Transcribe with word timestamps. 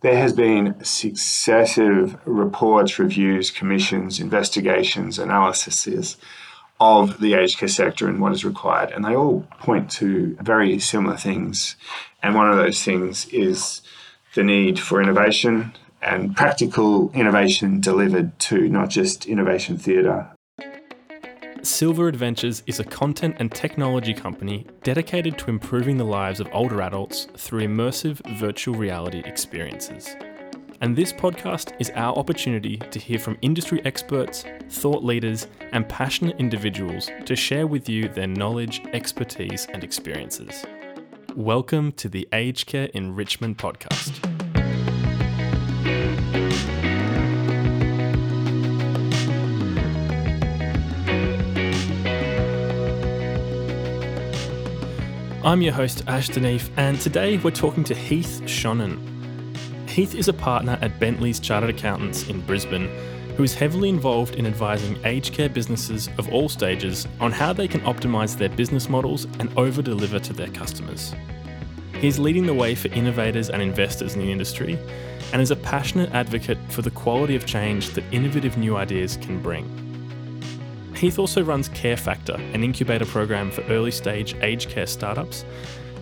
There 0.00 0.16
has 0.16 0.32
been 0.32 0.76
successive 0.84 2.16
reports, 2.24 3.00
reviews, 3.00 3.50
commissions, 3.50 4.20
investigations, 4.20 5.18
analyses 5.18 6.16
of 6.80 7.18
the 7.18 7.34
aged 7.34 7.58
care 7.58 7.68
sector 7.68 8.08
and 8.08 8.20
what 8.20 8.32
is 8.32 8.44
required. 8.44 8.92
And 8.92 9.04
they 9.04 9.16
all 9.16 9.46
point 9.58 9.90
to 9.92 10.36
very 10.40 10.78
similar 10.78 11.16
things. 11.16 11.74
And 12.22 12.36
one 12.36 12.48
of 12.48 12.56
those 12.56 12.82
things 12.84 13.26
is 13.30 13.82
the 14.34 14.44
need 14.44 14.78
for 14.78 15.02
innovation 15.02 15.72
and 16.00 16.36
practical 16.36 17.10
innovation 17.12 17.80
delivered 17.80 18.38
to 18.38 18.68
not 18.68 18.90
just 18.90 19.26
innovation 19.26 19.78
theatre. 19.78 20.30
Silver 21.68 22.08
Adventures 22.08 22.62
is 22.66 22.80
a 22.80 22.84
content 22.84 23.36
and 23.38 23.52
technology 23.52 24.14
company 24.14 24.66
dedicated 24.82 25.36
to 25.36 25.50
improving 25.50 25.98
the 25.98 26.04
lives 26.04 26.40
of 26.40 26.48
older 26.50 26.80
adults 26.80 27.28
through 27.36 27.60
immersive 27.60 28.26
virtual 28.38 28.74
reality 28.74 29.22
experiences. 29.26 30.16
And 30.80 30.96
this 30.96 31.12
podcast 31.12 31.76
is 31.78 31.90
our 31.90 32.16
opportunity 32.16 32.78
to 32.78 32.98
hear 32.98 33.18
from 33.18 33.36
industry 33.42 33.82
experts, 33.84 34.46
thought 34.70 35.04
leaders, 35.04 35.46
and 35.72 35.86
passionate 35.86 36.36
individuals 36.40 37.10
to 37.26 37.36
share 37.36 37.66
with 37.66 37.86
you 37.86 38.08
their 38.08 38.26
knowledge, 38.26 38.80
expertise, 38.94 39.66
and 39.66 39.84
experiences. 39.84 40.64
Welcome 41.36 41.92
to 41.92 42.08
the 42.08 42.26
Aged 42.32 42.66
Care 42.66 42.88
Enrichment 42.94 43.58
Podcast. 43.58 44.37
I'm 55.48 55.62
your 55.62 55.72
host, 55.72 56.02
Ash 56.06 56.28
Denif, 56.28 56.68
and 56.76 57.00
today 57.00 57.38
we're 57.38 57.52
talking 57.52 57.82
to 57.84 57.94
Heath 57.94 58.42
Shonhan. 58.44 58.98
Heath 59.88 60.14
is 60.14 60.28
a 60.28 60.34
partner 60.34 60.78
at 60.82 61.00
Bentley's 61.00 61.40
Chartered 61.40 61.70
Accountants 61.70 62.28
in 62.28 62.42
Brisbane, 62.42 62.86
who 63.34 63.44
is 63.44 63.54
heavily 63.54 63.88
involved 63.88 64.34
in 64.34 64.44
advising 64.44 65.02
aged 65.06 65.32
care 65.32 65.48
businesses 65.48 66.10
of 66.18 66.28
all 66.28 66.50
stages 66.50 67.08
on 67.18 67.32
how 67.32 67.54
they 67.54 67.66
can 67.66 67.80
optimise 67.80 68.36
their 68.36 68.50
business 68.50 68.90
models 68.90 69.24
and 69.38 69.50
over 69.56 69.80
deliver 69.80 70.18
to 70.18 70.34
their 70.34 70.48
customers. 70.48 71.14
He's 71.94 72.18
leading 72.18 72.44
the 72.44 72.52
way 72.52 72.74
for 72.74 72.88
innovators 72.88 73.48
and 73.48 73.62
investors 73.62 74.16
in 74.16 74.20
the 74.20 74.30
industry 74.30 74.78
and 75.32 75.40
is 75.40 75.50
a 75.50 75.56
passionate 75.56 76.12
advocate 76.12 76.58
for 76.68 76.82
the 76.82 76.90
quality 76.90 77.36
of 77.36 77.46
change 77.46 77.88
that 77.94 78.04
innovative 78.12 78.58
new 78.58 78.76
ideas 78.76 79.16
can 79.16 79.40
bring. 79.40 79.87
Heath 80.98 81.20
also 81.20 81.44
runs 81.44 81.68
Care 81.68 81.96
Factor, 81.96 82.34
an 82.34 82.64
incubator 82.64 83.06
program 83.06 83.52
for 83.52 83.62
early 83.64 83.92
stage 83.92 84.34
aged 84.42 84.68
care 84.68 84.86
startups, 84.86 85.44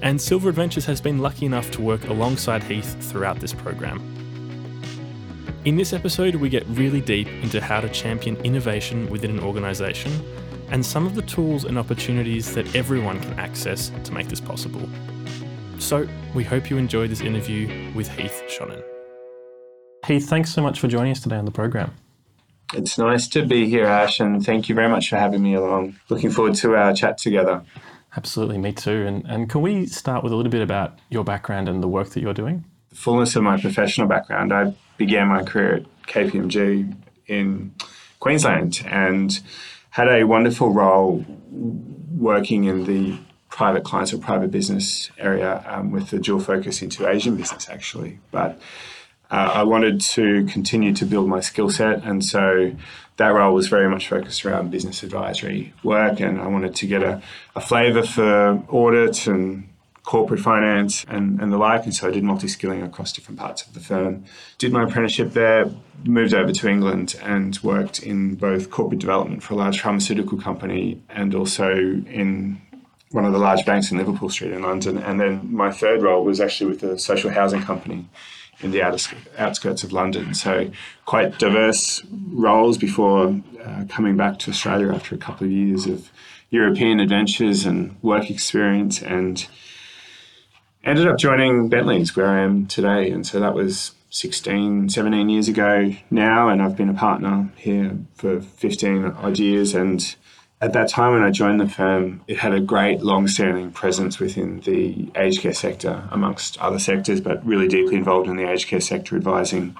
and 0.00 0.18
Silver 0.18 0.48
Adventures 0.48 0.86
has 0.86 1.02
been 1.02 1.18
lucky 1.18 1.44
enough 1.44 1.70
to 1.72 1.82
work 1.82 2.08
alongside 2.08 2.62
Heath 2.62 2.96
throughout 3.00 3.38
this 3.38 3.52
program. 3.52 4.00
In 5.66 5.76
this 5.76 5.92
episode, 5.92 6.36
we 6.36 6.48
get 6.48 6.64
really 6.68 7.02
deep 7.02 7.28
into 7.28 7.60
how 7.60 7.80
to 7.80 7.90
champion 7.90 8.36
innovation 8.38 9.10
within 9.10 9.32
an 9.32 9.40
organisation 9.40 10.12
and 10.70 10.84
some 10.84 11.06
of 11.06 11.14
the 11.14 11.22
tools 11.22 11.64
and 11.64 11.78
opportunities 11.78 12.54
that 12.54 12.74
everyone 12.74 13.20
can 13.20 13.38
access 13.38 13.92
to 14.04 14.14
make 14.14 14.28
this 14.28 14.40
possible. 14.40 14.88
So, 15.78 16.08
we 16.34 16.42
hope 16.42 16.70
you 16.70 16.78
enjoyed 16.78 17.10
this 17.10 17.20
interview 17.20 17.92
with 17.94 18.08
Heath 18.08 18.44
Shonhan. 18.48 18.82
Heath, 20.06 20.26
thanks 20.26 20.54
so 20.54 20.62
much 20.62 20.80
for 20.80 20.88
joining 20.88 21.12
us 21.12 21.20
today 21.20 21.36
on 21.36 21.44
the 21.44 21.50
program. 21.50 21.94
It's 22.74 22.98
nice 22.98 23.28
to 23.28 23.44
be 23.44 23.68
here, 23.68 23.86
Ash, 23.86 24.18
and 24.18 24.44
thank 24.44 24.68
you 24.68 24.74
very 24.74 24.88
much 24.88 25.08
for 25.08 25.16
having 25.16 25.42
me 25.42 25.54
along. 25.54 25.96
Looking 26.08 26.30
forward 26.30 26.54
to 26.56 26.74
our 26.74 26.92
chat 26.92 27.18
together. 27.18 27.62
Absolutely, 28.16 28.58
me 28.58 28.72
too. 28.72 29.06
And, 29.06 29.24
and 29.26 29.48
can 29.48 29.60
we 29.60 29.86
start 29.86 30.24
with 30.24 30.32
a 30.32 30.36
little 30.36 30.50
bit 30.50 30.62
about 30.62 30.98
your 31.10 31.22
background 31.22 31.68
and 31.68 31.82
the 31.82 31.88
work 31.88 32.10
that 32.10 32.20
you're 32.20 32.34
doing? 32.34 32.64
The 32.90 32.96
fullness 32.96 33.36
of 33.36 33.42
my 33.42 33.60
professional 33.60 34.08
background, 34.08 34.52
I 34.52 34.74
began 34.96 35.28
my 35.28 35.42
career 35.44 35.74
at 35.74 36.06
KPMG 36.06 36.96
in 37.26 37.74
Queensland 38.20 38.82
and 38.86 39.38
had 39.90 40.08
a 40.08 40.24
wonderful 40.24 40.70
role 40.70 41.24
working 42.16 42.64
in 42.64 42.84
the 42.84 43.18
private 43.50 43.84
clients 43.84 44.12
or 44.12 44.18
private 44.18 44.50
business 44.50 45.10
area 45.18 45.64
um, 45.66 45.90
with 45.90 46.10
the 46.10 46.18
dual 46.18 46.40
focus 46.40 46.82
into 46.82 47.08
Asian 47.08 47.36
business, 47.36 47.68
actually. 47.68 48.18
But 48.30 48.60
uh, 49.30 49.52
I 49.54 49.62
wanted 49.64 50.00
to 50.00 50.44
continue 50.46 50.94
to 50.94 51.04
build 51.04 51.28
my 51.28 51.40
skill 51.40 51.70
set, 51.70 52.04
and 52.04 52.24
so 52.24 52.72
that 53.16 53.28
role 53.28 53.54
was 53.54 53.68
very 53.68 53.88
much 53.88 54.08
focused 54.08 54.44
around 54.44 54.70
business 54.70 55.02
advisory 55.02 55.72
work. 55.82 56.20
And 56.20 56.40
I 56.40 56.46
wanted 56.46 56.74
to 56.76 56.86
get 56.86 57.02
a, 57.02 57.22
a 57.54 57.60
flavour 57.60 58.02
for 58.02 58.62
audit 58.68 59.26
and 59.26 59.68
corporate 60.04 60.40
finance 60.40 61.04
and, 61.08 61.40
and 61.40 61.52
the 61.52 61.58
like. 61.58 61.84
And 61.84 61.94
so 61.94 62.08
I 62.08 62.10
did 62.10 62.22
multi 62.22 62.46
skilling 62.46 62.82
across 62.82 63.12
different 63.12 63.40
parts 63.40 63.66
of 63.66 63.74
the 63.74 63.80
firm. 63.80 64.24
Did 64.58 64.72
my 64.72 64.84
apprenticeship 64.84 65.32
there, 65.32 65.70
moved 66.04 66.34
over 66.34 66.52
to 66.52 66.68
England, 66.68 67.16
and 67.22 67.58
worked 67.62 68.02
in 68.02 68.36
both 68.36 68.70
corporate 68.70 69.00
development 69.00 69.42
for 69.42 69.54
a 69.54 69.56
large 69.56 69.80
pharmaceutical 69.80 70.38
company 70.38 71.02
and 71.08 71.34
also 71.34 71.72
in 71.72 72.60
one 73.12 73.24
of 73.24 73.32
the 73.32 73.38
large 73.38 73.64
banks 73.64 73.90
in 73.90 73.98
Liverpool 73.98 74.28
Street 74.28 74.52
in 74.52 74.62
London. 74.62 74.98
And 74.98 75.18
then 75.18 75.52
my 75.52 75.72
third 75.72 76.02
role 76.02 76.24
was 76.24 76.40
actually 76.40 76.70
with 76.70 76.82
a 76.82 76.98
social 76.98 77.30
housing 77.30 77.62
company 77.62 78.08
in 78.60 78.70
the 78.70 78.82
outskirts 78.82 79.84
of 79.84 79.92
London. 79.92 80.34
So 80.34 80.70
quite 81.04 81.38
diverse 81.38 82.02
roles 82.30 82.78
before 82.78 83.40
uh, 83.62 83.84
coming 83.88 84.16
back 84.16 84.38
to 84.40 84.50
Australia 84.50 84.92
after 84.92 85.14
a 85.14 85.18
couple 85.18 85.46
of 85.46 85.52
years 85.52 85.86
of 85.86 86.10
European 86.50 87.00
adventures 87.00 87.66
and 87.66 88.00
work 88.02 88.30
experience 88.30 89.02
and 89.02 89.46
ended 90.84 91.06
up 91.06 91.18
joining 91.18 91.68
Bentley's 91.68 92.16
where 92.16 92.28
I 92.28 92.40
am 92.40 92.66
today. 92.66 93.10
And 93.10 93.26
so 93.26 93.40
that 93.40 93.54
was 93.54 93.92
16, 94.10 94.88
17 94.88 95.28
years 95.28 95.48
ago 95.48 95.94
now. 96.10 96.48
And 96.48 96.62
I've 96.62 96.76
been 96.76 96.88
a 96.88 96.94
partner 96.94 97.50
here 97.56 97.98
for 98.14 98.40
15 98.40 99.04
odd 99.04 99.38
years 99.38 99.74
and 99.74 100.14
at 100.60 100.72
that 100.72 100.88
time 100.88 101.12
when 101.12 101.22
I 101.22 101.30
joined 101.30 101.60
the 101.60 101.68
firm, 101.68 102.22
it 102.26 102.38
had 102.38 102.52
a 102.52 102.60
great 102.60 103.02
long-standing 103.02 103.72
presence 103.72 104.18
within 104.18 104.60
the 104.60 105.10
aged 105.14 105.42
care 105.42 105.52
sector, 105.52 106.08
amongst 106.10 106.58
other 106.58 106.78
sectors, 106.78 107.20
but 107.20 107.44
really 107.44 107.68
deeply 107.68 107.96
involved 107.96 108.28
in 108.28 108.36
the 108.36 108.50
aged 108.50 108.68
care 108.68 108.80
sector, 108.80 109.16
advising 109.16 109.76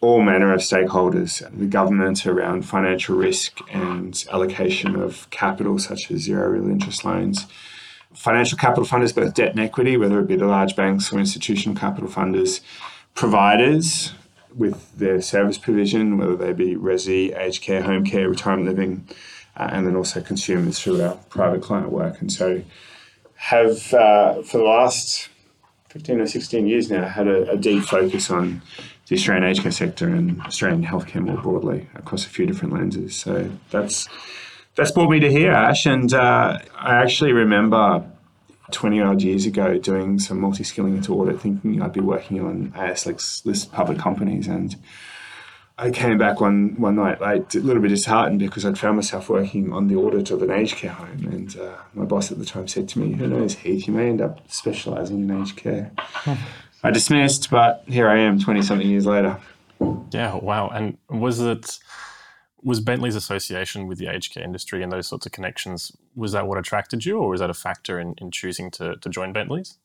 all 0.00 0.20
manner 0.20 0.52
of 0.52 0.60
stakeholders, 0.60 1.48
the 1.56 1.66
government 1.66 2.26
around 2.26 2.62
financial 2.62 3.16
risk 3.16 3.60
and 3.70 4.24
allocation 4.32 4.96
of 4.96 5.30
capital, 5.30 5.78
such 5.78 6.10
as 6.10 6.22
zero 6.22 6.48
real 6.48 6.68
interest 6.68 7.04
loans, 7.04 7.46
financial 8.12 8.58
capital 8.58 8.84
funders, 8.84 9.14
both 9.14 9.34
debt 9.34 9.50
and 9.50 9.60
equity, 9.60 9.96
whether 9.96 10.18
it 10.18 10.26
be 10.26 10.34
the 10.34 10.46
large 10.46 10.74
banks 10.74 11.12
or 11.12 11.20
institutional 11.20 11.76
capital 11.76 12.10
funders, 12.10 12.60
providers 13.14 14.12
with 14.56 14.98
their 14.98 15.22
service 15.22 15.56
provision, 15.56 16.18
whether 16.18 16.34
they 16.34 16.52
be 16.52 16.74
resi, 16.74 17.34
aged 17.38 17.62
care, 17.62 17.82
home 17.82 18.04
care, 18.04 18.28
retirement 18.28 18.68
living, 18.68 19.08
uh, 19.56 19.68
and 19.72 19.86
then 19.86 19.96
also 19.96 20.20
consumers 20.20 20.78
through 20.78 21.02
our 21.02 21.14
private 21.28 21.62
client 21.62 21.90
work. 21.90 22.20
And 22.20 22.32
so, 22.32 22.62
have 23.34 23.92
uh, 23.92 24.42
for 24.42 24.58
the 24.58 24.64
last 24.64 25.28
15 25.88 26.20
or 26.20 26.26
16 26.26 26.66
years 26.66 26.90
now 26.90 27.06
had 27.06 27.26
a, 27.26 27.50
a, 27.50 27.56
deep 27.56 27.82
focus 27.82 28.30
on 28.30 28.62
the 29.08 29.16
Australian 29.16 29.44
aged 29.44 29.62
care 29.62 29.72
sector 29.72 30.08
and 30.08 30.40
Australian 30.42 30.84
healthcare 30.84 31.20
more 31.20 31.36
broadly 31.36 31.88
across 31.94 32.24
a 32.24 32.28
few 32.28 32.46
different 32.46 32.72
lenses. 32.72 33.14
So 33.16 33.50
that's 33.70 34.08
that's 34.74 34.90
brought 34.90 35.10
me 35.10 35.20
to 35.20 35.30
here, 35.30 35.52
Ash. 35.52 35.84
And 35.84 36.14
uh, 36.14 36.58
I 36.78 36.94
actually 36.94 37.32
remember 37.32 38.04
20 38.70 39.00
odd 39.00 39.22
years 39.22 39.44
ago 39.44 39.76
doing 39.76 40.18
some 40.18 40.40
multi 40.40 40.64
skilling 40.64 40.96
into 40.96 41.14
audit, 41.14 41.40
thinking 41.40 41.82
I'd 41.82 41.92
be 41.92 42.00
working 42.00 42.40
on 42.40 42.72
ASX 42.72 43.44
list 43.44 43.70
public 43.72 43.98
companies 43.98 44.48
and 44.48 44.76
I 45.78 45.90
came 45.90 46.18
back 46.18 46.40
one, 46.40 46.74
one 46.78 46.96
night 46.96 47.20
late, 47.20 47.54
a 47.54 47.60
little 47.60 47.82
bit 47.82 47.88
disheartened 47.88 48.38
because 48.38 48.64
I'd 48.64 48.78
found 48.78 48.96
myself 48.96 49.28
working 49.28 49.72
on 49.72 49.88
the 49.88 49.96
audit 49.96 50.30
of 50.30 50.42
an 50.42 50.50
aged 50.50 50.76
care 50.76 50.92
home. 50.92 51.26
And 51.30 51.58
uh, 51.58 51.76
my 51.94 52.04
boss 52.04 52.30
at 52.30 52.38
the 52.38 52.44
time 52.44 52.68
said 52.68 52.88
to 52.90 52.98
me, 52.98 53.14
Who 53.14 53.26
knows, 53.26 53.54
Heath, 53.54 53.86
you 53.86 53.94
may 53.94 54.08
end 54.08 54.20
up 54.20 54.40
specialising 54.50 55.22
in 55.22 55.42
aged 55.42 55.56
care. 55.56 55.90
I 56.84 56.90
dismissed, 56.90 57.50
but 57.50 57.84
here 57.86 58.08
I 58.08 58.18
am 58.18 58.38
20 58.38 58.62
something 58.62 58.86
years 58.86 59.06
later. 59.06 59.38
Yeah, 60.10 60.34
wow. 60.36 60.68
And 60.68 60.98
was 61.08 61.40
it, 61.40 61.78
was 62.62 62.80
Bentley's 62.80 63.16
association 63.16 63.86
with 63.86 63.98
the 63.98 64.08
aged 64.08 64.34
care 64.34 64.44
industry 64.44 64.82
and 64.82 64.92
those 64.92 65.08
sorts 65.08 65.26
of 65.26 65.32
connections, 65.32 65.92
was 66.14 66.32
that 66.32 66.46
what 66.46 66.58
attracted 66.58 67.04
you 67.04 67.18
or 67.18 67.30
was 67.30 67.40
that 67.40 67.50
a 67.50 67.54
factor 67.54 67.98
in, 67.98 68.14
in 68.18 68.30
choosing 68.30 68.70
to, 68.72 68.96
to 68.96 69.08
join 69.08 69.32
Bentley's? 69.32 69.78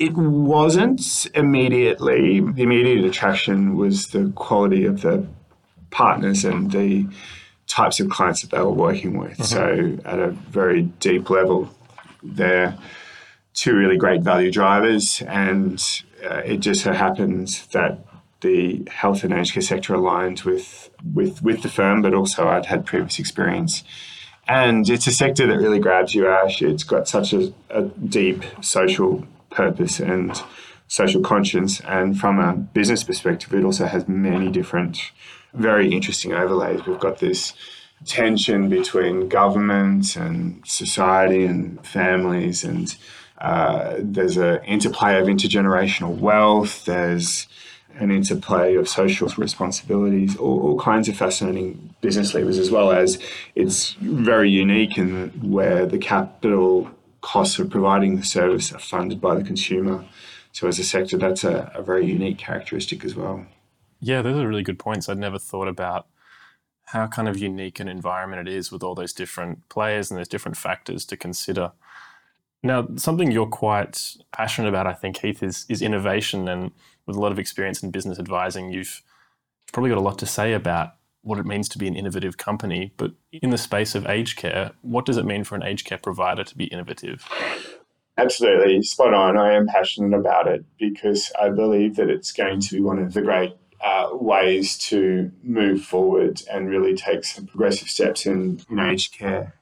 It 0.00 0.14
wasn't 0.14 1.28
immediately. 1.34 2.40
The 2.40 2.62
immediate 2.62 3.04
attraction 3.04 3.76
was 3.76 4.08
the 4.08 4.32
quality 4.34 4.86
of 4.86 5.02
the 5.02 5.26
partners 5.90 6.44
and 6.44 6.70
the 6.72 7.06
types 7.66 8.00
of 8.00 8.08
clients 8.08 8.40
that 8.40 8.50
they 8.50 8.60
were 8.60 8.72
working 8.72 9.18
with. 9.18 9.38
Uh-huh. 9.38 9.44
So, 9.44 9.98
at 10.06 10.18
a 10.18 10.30
very 10.30 10.82
deep 10.82 11.28
level, 11.28 11.68
they're 12.22 12.76
two 13.52 13.76
really 13.76 13.98
great 13.98 14.22
value 14.22 14.50
drivers, 14.50 15.22
and 15.22 15.78
uh, 16.24 16.42
it 16.46 16.58
just 16.58 16.82
so 16.82 16.92
happens 16.92 17.66
that 17.68 17.98
the 18.40 18.82
health 18.90 19.22
and 19.22 19.34
aged 19.34 19.52
care 19.52 19.62
sector 19.62 19.94
aligned 19.94 20.40
with 20.40 20.90
with 21.14 21.42
with 21.42 21.62
the 21.62 21.68
firm, 21.68 22.00
but 22.00 22.14
also 22.14 22.48
I'd 22.48 22.66
had 22.66 22.86
previous 22.86 23.18
experience. 23.18 23.84
And 24.48 24.88
it's 24.88 25.06
a 25.06 25.12
sector 25.12 25.46
that 25.46 25.58
really 25.58 25.78
grabs 25.78 26.14
you, 26.14 26.26
Ash. 26.26 26.60
It's 26.62 26.82
got 26.82 27.06
such 27.06 27.32
a, 27.32 27.52
a 27.68 27.82
deep 27.82 28.42
social 28.62 29.26
purpose 29.50 30.00
and 30.00 30.40
social 30.88 31.20
conscience. 31.20 31.80
And 31.80 32.18
from 32.18 32.38
a 32.38 32.54
business 32.54 33.04
perspective, 33.04 33.54
it 33.54 33.64
also 33.64 33.86
has 33.86 34.08
many 34.08 34.50
different, 34.50 35.12
very 35.54 35.92
interesting 35.92 36.32
overlays. 36.32 36.86
We've 36.86 36.98
got 36.98 37.18
this 37.18 37.52
tension 38.06 38.68
between 38.68 39.28
government 39.28 40.16
and 40.16 40.62
society 40.66 41.44
and 41.44 41.84
families 41.86 42.64
and 42.64 42.96
uh, 43.40 43.96
there's 43.98 44.36
an 44.36 44.62
interplay 44.64 45.18
of 45.18 45.26
intergenerational 45.26 46.18
wealth. 46.18 46.84
There's 46.84 47.46
an 47.98 48.10
interplay 48.10 48.74
of 48.74 48.88
social 48.88 49.28
responsibilities, 49.36 50.36
all, 50.36 50.60
all, 50.60 50.78
kinds 50.78 51.08
of 51.08 51.16
fascinating 51.16 51.94
business 52.00 52.34
levers, 52.34 52.58
as 52.58 52.70
well 52.70 52.92
as 52.92 53.18
it's 53.54 53.92
very 53.94 54.50
unique 54.50 54.98
in 54.98 55.30
where 55.42 55.86
the 55.86 55.98
capital 55.98 56.90
costs 57.20 57.58
of 57.58 57.70
providing 57.70 58.16
the 58.16 58.24
service 58.24 58.72
are 58.72 58.78
funded 58.78 59.20
by 59.20 59.34
the 59.34 59.44
consumer. 59.44 60.04
So, 60.52 60.66
as 60.66 60.78
a 60.78 60.84
sector, 60.84 61.16
that's 61.16 61.44
a, 61.44 61.70
a 61.74 61.82
very 61.82 62.06
unique 62.06 62.38
characteristic 62.38 63.04
as 63.04 63.14
well. 63.14 63.46
Yeah, 64.00 64.22
those 64.22 64.38
are 64.38 64.48
really 64.48 64.62
good 64.62 64.78
points. 64.78 65.08
I'd 65.08 65.18
never 65.18 65.38
thought 65.38 65.68
about 65.68 66.06
how 66.86 67.06
kind 67.06 67.28
of 67.28 67.38
unique 67.38 67.78
an 67.78 67.88
environment 67.88 68.48
it 68.48 68.52
is 68.52 68.72
with 68.72 68.82
all 68.82 68.96
those 68.96 69.12
different 69.12 69.68
players 69.68 70.10
and 70.10 70.18
there's 70.18 70.26
different 70.26 70.56
factors 70.56 71.04
to 71.04 71.16
consider. 71.16 71.70
Now, 72.62 72.88
something 72.96 73.30
you're 73.30 73.46
quite 73.46 74.16
passionate 74.32 74.68
about, 74.68 74.86
I 74.86 74.92
think, 74.92 75.18
Heath, 75.18 75.42
is, 75.42 75.66
is 75.68 75.82
innovation. 75.82 76.48
And 76.48 76.72
with 77.06 77.16
a 77.16 77.20
lot 77.20 77.32
of 77.32 77.38
experience 77.38 77.82
in 77.82 77.92
business 77.92 78.18
advising, 78.18 78.72
you've 78.72 79.02
probably 79.72 79.90
got 79.90 79.98
a 79.98 80.02
lot 80.02 80.18
to 80.18 80.26
say 80.26 80.52
about 80.52 80.94
what 81.22 81.38
it 81.38 81.46
means 81.46 81.68
to 81.70 81.78
be 81.78 81.86
an 81.86 81.96
innovative 81.96 82.36
company. 82.36 82.92
But 82.96 83.12
in 83.32 83.50
the 83.50 83.58
space 83.58 83.94
of 83.94 84.06
aged 84.06 84.36
care, 84.36 84.72
what 84.82 85.06
does 85.06 85.16
it 85.16 85.24
mean 85.24 85.44
for 85.44 85.54
an 85.54 85.62
aged 85.62 85.86
care 85.86 85.98
provider 85.98 86.44
to 86.44 86.56
be 86.56 86.64
innovative? 86.64 87.26
Absolutely, 88.18 88.82
spot 88.82 89.14
on. 89.14 89.38
I 89.38 89.54
am 89.54 89.66
passionate 89.66 90.16
about 90.16 90.46
it 90.46 90.64
because 90.78 91.32
I 91.40 91.50
believe 91.50 91.96
that 91.96 92.10
it's 92.10 92.32
going 92.32 92.60
to 92.60 92.74
be 92.74 92.80
one 92.80 92.98
of 92.98 93.14
the 93.14 93.22
great 93.22 93.56
uh, 93.82 94.10
ways 94.12 94.76
to 94.78 95.32
move 95.42 95.82
forward 95.82 96.42
and 96.52 96.68
really 96.68 96.94
take 96.94 97.24
some 97.24 97.46
progressive 97.46 97.88
steps 97.88 98.26
in, 98.26 98.60
in 98.68 98.78
aged 98.78 99.18
care 99.18 99.54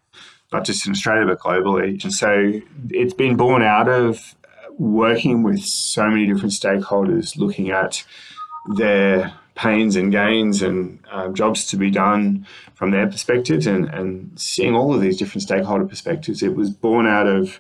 not 0.53 0.65
just 0.65 0.87
in 0.87 0.93
Australia, 0.93 1.27
but 1.27 1.41
globally. 1.41 2.03
And 2.03 2.13
so 2.13 2.61
it's 2.91 3.15
been 3.15 3.37
born 3.37 3.63
out 3.63 3.89
of 3.89 4.35
working 4.79 5.43
with 5.43 5.61
so 5.61 6.09
many 6.09 6.27
different 6.27 6.53
stakeholders, 6.53 7.37
looking 7.37 7.71
at 7.71 8.05
their 8.77 9.35
pains 9.59 9.97
and 9.97 10.13
gains 10.13 10.63
and 10.63 11.05
uh, 11.11 11.29
jobs 11.31 11.67
to 11.67 11.77
be 11.77 11.91
done 11.91 12.47
from 12.75 12.93
their 12.93 13.09
perspectives 13.09 13.67
and, 13.67 13.87
and 13.87 14.39
seeing 14.39 14.77
all 14.77 14.95
of 14.95 15.01
these 15.01 15.17
different 15.17 15.43
stakeholder 15.43 15.85
perspectives. 15.85 16.45
It 16.45 16.55
was 16.55 16.71
born 16.71 17.09
out 17.09 17.27
of 17.27 17.59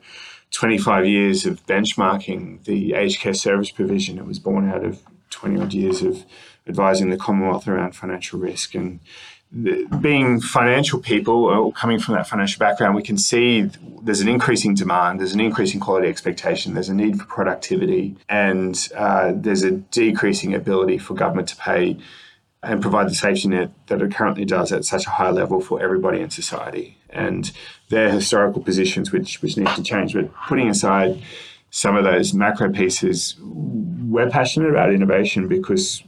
25 0.52 1.06
years 1.06 1.44
of 1.44 1.66
benchmarking 1.66 2.64
the 2.66 2.94
aged 2.94 3.18
care 3.20 3.34
service 3.34 3.72
provision. 3.72 4.16
It 4.16 4.26
was 4.26 4.38
born 4.38 4.70
out 4.70 4.84
of 4.84 5.02
20 5.30 5.60
odd 5.60 5.74
years 5.74 6.00
of 6.02 6.24
advising 6.68 7.10
the 7.10 7.16
Commonwealth 7.16 7.66
around 7.66 7.96
financial 7.96 8.38
risk 8.38 8.76
and 8.76 9.00
being 9.50 10.40
financial 10.40 11.00
people 11.00 11.44
or 11.46 11.72
coming 11.72 11.98
from 11.98 12.14
that 12.14 12.28
financial 12.28 12.58
background, 12.58 12.94
we 12.94 13.02
can 13.02 13.16
see 13.16 13.62
there's 14.02 14.20
an 14.20 14.28
increasing 14.28 14.74
demand, 14.74 15.20
there's 15.20 15.32
an 15.32 15.40
increasing 15.40 15.80
quality 15.80 16.06
expectation, 16.06 16.74
there's 16.74 16.90
a 16.90 16.94
need 16.94 17.18
for 17.18 17.24
productivity, 17.24 18.16
and 18.28 18.88
uh, 18.94 19.32
there's 19.34 19.62
a 19.62 19.70
decreasing 19.70 20.54
ability 20.54 20.98
for 20.98 21.14
government 21.14 21.48
to 21.48 21.56
pay 21.56 21.96
and 22.62 22.82
provide 22.82 23.08
the 23.08 23.14
safety 23.14 23.48
net 23.48 23.70
that 23.86 24.02
it 24.02 24.14
currently 24.14 24.44
does 24.44 24.72
at 24.72 24.84
such 24.84 25.06
a 25.06 25.10
high 25.10 25.30
level 25.30 25.60
for 25.60 25.80
everybody 25.80 26.20
in 26.20 26.28
society. 26.28 26.98
And 27.08 27.50
their 27.88 28.10
historical 28.10 28.62
positions, 28.62 29.12
which 29.12 29.40
which 29.40 29.56
need 29.56 29.68
to 29.68 29.82
change. 29.82 30.12
But 30.12 30.34
putting 30.46 30.68
aside 30.68 31.22
some 31.70 31.96
of 31.96 32.04
those 32.04 32.32
macro 32.34 32.70
pieces, 32.70 33.36
we're 33.40 34.30
passionate 34.30 34.70
about 34.70 34.92
innovation 34.92 35.48
because 35.48 36.02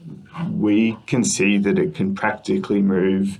we 0.51 0.97
can 1.07 1.25
see 1.25 1.59
that 1.59 1.79
it 1.79 1.95
can 1.95 2.15
practically 2.15 2.81
move 2.81 3.39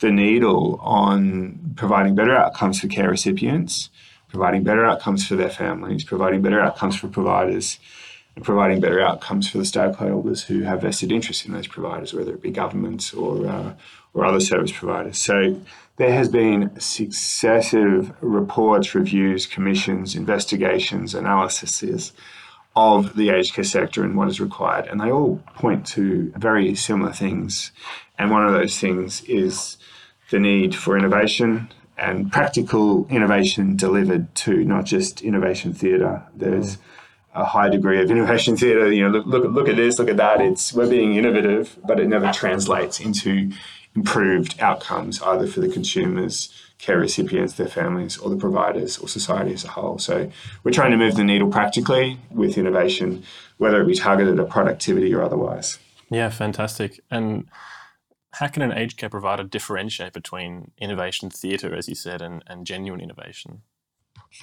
the 0.00 0.10
needle 0.10 0.78
on 0.82 1.74
providing 1.76 2.14
better 2.14 2.36
outcomes 2.36 2.80
for 2.80 2.88
care 2.88 3.10
recipients, 3.10 3.90
providing 4.28 4.64
better 4.64 4.84
outcomes 4.84 5.26
for 5.26 5.36
their 5.36 5.50
families, 5.50 6.04
providing 6.04 6.42
better 6.42 6.60
outcomes 6.60 6.96
for 6.96 7.08
providers, 7.08 7.78
and 8.34 8.44
providing 8.44 8.80
better 8.80 9.00
outcomes 9.00 9.48
for 9.48 9.58
the 9.58 9.64
stakeholders 9.64 10.44
who 10.44 10.62
have 10.62 10.82
vested 10.82 11.12
interest 11.12 11.46
in 11.46 11.52
those 11.52 11.66
providers, 11.66 12.12
whether 12.14 12.32
it 12.32 12.42
be 12.42 12.50
governments 12.50 13.12
or 13.12 13.46
uh, 13.46 13.74
or 14.14 14.24
other 14.24 14.40
service 14.40 14.72
providers. 14.72 15.18
So 15.18 15.60
there 16.02 16.12
has 16.12 16.28
been 16.28 16.68
successive 16.80 18.12
reports, 18.20 18.92
reviews, 18.92 19.46
commissions, 19.46 20.16
investigations, 20.16 21.14
analyses 21.14 22.12
of 22.74 23.14
the 23.14 23.30
aged 23.30 23.54
care 23.54 23.62
sector 23.62 24.02
and 24.02 24.16
what 24.16 24.26
is 24.26 24.40
required. 24.40 24.88
And 24.88 25.00
they 25.00 25.12
all 25.12 25.40
point 25.54 25.86
to 25.88 26.32
very 26.36 26.74
similar 26.74 27.12
things. 27.12 27.70
And 28.18 28.32
one 28.32 28.44
of 28.44 28.52
those 28.52 28.80
things 28.80 29.22
is 29.28 29.76
the 30.30 30.40
need 30.40 30.74
for 30.74 30.98
innovation 30.98 31.72
and 31.96 32.32
practical 32.32 33.06
innovation 33.08 33.76
delivered 33.76 34.34
to 34.34 34.64
not 34.64 34.86
just 34.86 35.22
innovation 35.22 35.72
theatre. 35.72 36.24
There's 36.34 36.78
a 37.32 37.44
high 37.44 37.68
degree 37.68 38.02
of 38.02 38.10
innovation 38.10 38.56
theatre. 38.56 38.90
You 38.90 39.08
know, 39.08 39.18
look, 39.18 39.26
look, 39.26 39.52
look 39.52 39.68
at 39.68 39.76
this, 39.76 40.00
look 40.00 40.08
at 40.08 40.16
that. 40.16 40.40
It's 40.40 40.72
we're 40.72 40.90
being 40.90 41.14
innovative, 41.14 41.78
but 41.86 42.00
it 42.00 42.08
never 42.08 42.32
translates 42.32 42.98
into 42.98 43.52
improved 43.94 44.58
outcomes 44.60 45.20
either 45.22 45.46
for 45.46 45.60
the 45.60 45.68
consumers 45.68 46.52
care 46.78 46.98
recipients, 46.98 47.54
their 47.54 47.68
families, 47.68 48.18
or 48.18 48.28
the 48.28 48.36
providers, 48.36 48.98
or 48.98 49.08
society 49.08 49.52
as 49.52 49.64
a 49.64 49.68
whole. 49.68 49.98
So 49.98 50.30
we're 50.64 50.72
trying 50.72 50.90
to 50.90 50.96
move 50.96 51.14
the 51.14 51.22
needle 51.22 51.48
practically 51.48 52.18
with 52.30 52.58
innovation, 52.58 53.22
whether 53.58 53.80
it 53.80 53.86
be 53.86 53.94
targeted 53.94 54.40
at 54.40 54.48
productivity 54.48 55.14
or 55.14 55.22
otherwise. 55.22 55.78
Yeah, 56.10 56.28
fantastic. 56.28 57.00
And 57.08 57.46
how 58.32 58.48
can 58.48 58.62
an 58.62 58.72
aged 58.72 58.96
care 58.96 59.08
provider 59.08 59.44
differentiate 59.44 60.12
between 60.12 60.72
innovation 60.76 61.30
theatre, 61.30 61.72
as 61.72 61.88
you 61.88 61.94
said, 61.94 62.20
and, 62.20 62.42
and 62.48 62.66
genuine 62.66 63.00
innovation? 63.00 63.62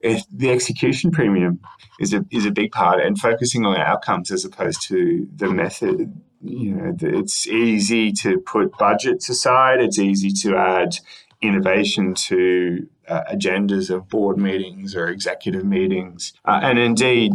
the 0.00 0.50
execution 0.50 1.10
premium 1.10 1.60
is 1.98 2.12
a 2.12 2.24
is 2.30 2.44
a 2.44 2.50
big 2.50 2.72
part, 2.72 3.00
and 3.00 3.18
focusing 3.18 3.64
on 3.64 3.76
outcomes 3.76 4.30
as 4.30 4.44
opposed 4.44 4.82
to 4.82 5.26
the 5.34 5.50
method. 5.50 6.14
You 6.42 6.74
know, 6.74 6.96
it's 7.00 7.46
easy 7.46 8.12
to 8.12 8.38
put 8.40 8.76
budgets 8.76 9.28
aside. 9.28 9.80
It's 9.80 9.98
easy 9.98 10.30
to 10.42 10.56
add 10.56 10.96
innovation 11.40 12.14
to 12.14 12.86
uh, 13.08 13.22
agendas 13.32 13.90
of 13.90 14.08
board 14.08 14.38
meetings 14.38 14.94
or 14.94 15.08
executive 15.08 15.64
meetings. 15.64 16.32
Uh, 16.44 16.60
and 16.62 16.78
indeed, 16.78 17.32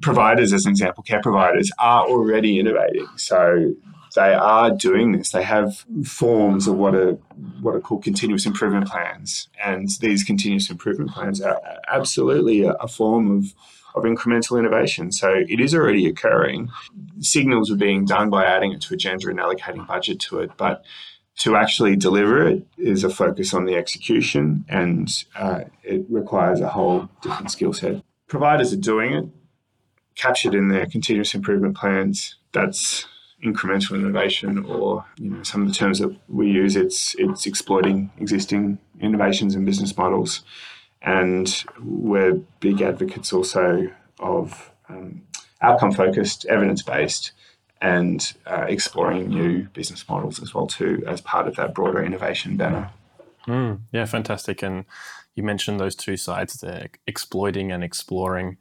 providers, 0.00 0.52
as 0.52 0.66
an 0.66 0.70
example, 0.70 1.02
care 1.02 1.20
providers, 1.22 1.70
are 1.78 2.06
already 2.06 2.58
innovating. 2.58 3.06
So 3.16 3.74
they 4.14 4.34
are 4.34 4.70
doing 4.70 5.12
this. 5.12 5.30
They 5.30 5.42
have 5.42 5.84
forms 6.04 6.66
of 6.66 6.76
what 6.76 6.94
are 6.94 7.12
what 7.60 7.74
are 7.74 7.80
called 7.80 8.04
continuous 8.04 8.46
improvement 8.46 8.88
plans, 8.88 9.48
and 9.62 9.88
these 10.00 10.22
continuous 10.22 10.70
improvement 10.70 11.10
plans 11.10 11.40
are 11.40 11.60
absolutely 11.88 12.64
a, 12.64 12.72
a 12.74 12.88
form 12.88 13.38
of 13.38 13.54
of 13.94 14.04
incremental 14.04 14.58
innovation. 14.58 15.12
So 15.12 15.44
it 15.48 15.60
is 15.60 15.74
already 15.74 16.06
occurring. 16.06 16.70
Signals 17.20 17.70
are 17.70 17.76
being 17.76 18.04
done 18.04 18.28
by 18.30 18.44
adding 18.44 18.72
it 18.72 18.80
to 18.82 18.94
agenda 18.94 19.28
and 19.28 19.38
allocating 19.38 19.86
budget 19.86 20.18
to 20.20 20.40
it, 20.40 20.50
but 20.56 20.84
to 21.36 21.56
actually 21.56 21.96
deliver 21.96 22.46
it 22.46 22.66
is 22.78 23.04
a 23.04 23.10
focus 23.10 23.54
on 23.54 23.64
the 23.64 23.74
execution 23.74 24.64
and 24.68 25.24
uh, 25.36 25.62
it 25.82 26.04
requires 26.08 26.60
a 26.60 26.68
whole 26.68 27.08
different 27.22 27.50
skill 27.50 27.72
set. 27.72 28.02
Providers 28.28 28.72
are 28.72 28.76
doing 28.76 29.12
it, 29.12 29.28
captured 30.14 30.54
in 30.54 30.68
their 30.68 30.86
continuous 30.86 31.34
improvement 31.34 31.76
plans. 31.76 32.36
That's 32.52 33.06
incremental 33.44 33.94
innovation, 33.96 34.64
or 34.64 35.04
you 35.18 35.30
know, 35.30 35.42
some 35.42 35.62
of 35.62 35.68
the 35.68 35.74
terms 35.74 35.98
that 35.98 36.16
we 36.28 36.50
use. 36.50 36.76
It's 36.76 37.14
it's 37.18 37.46
exploiting 37.46 38.10
existing 38.18 38.78
innovations 39.00 39.54
and 39.54 39.66
business 39.66 39.96
models, 39.96 40.42
and 41.04 41.64
we're 41.80 42.34
big 42.60 42.80
advocates 42.80 43.32
also 43.32 43.90
of 44.18 44.70
um, 44.88 45.22
outcome 45.60 45.92
focused, 45.92 46.46
evidence 46.46 46.82
based 46.82 47.32
and 47.80 48.32
uh, 48.46 48.64
exploring 48.68 49.28
new 49.28 49.64
business 49.74 50.08
models 50.08 50.42
as 50.42 50.54
well 50.54 50.66
too 50.66 51.04
as 51.06 51.20
part 51.20 51.46
of 51.46 51.56
that 51.56 51.74
broader 51.74 52.02
innovation 52.02 52.56
banner. 52.56 52.90
Mm, 53.46 53.80
yeah, 53.92 54.06
fantastic. 54.06 54.62
And 54.62 54.86
you 55.34 55.42
mentioned 55.42 55.78
those 55.78 55.94
two 55.94 56.16
sides 56.16 56.54
there, 56.54 56.88
exploiting 57.06 57.70
and 57.70 57.84
exploring. 57.84 58.56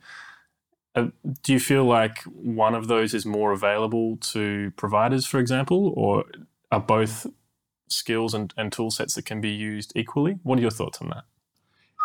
Uh, 0.96 1.08
do 1.42 1.54
you 1.54 1.60
feel 1.60 1.86
like 1.86 2.22
one 2.24 2.76
of 2.76 2.88
those 2.88 3.14
is 3.14 3.26
more 3.26 3.54
available 3.54 4.18
to 4.18 4.72
providers, 4.76 5.26
for 5.26 5.40
example, 5.40 5.94
or 5.96 6.26
are 6.72 6.82
both 6.82 7.26
skills 7.88 8.34
and, 8.34 8.54
and 8.58 8.74
tool 8.74 8.92
sets 8.92 9.16
that 9.16 9.26
can 9.26 9.40
be 9.40 9.50
used 9.50 9.94
equally? 9.96 10.40
What 10.44 10.60
are 10.60 10.62
your 10.62 10.72
thoughts 10.72 11.02
on 11.02 11.10
that? 11.10 11.24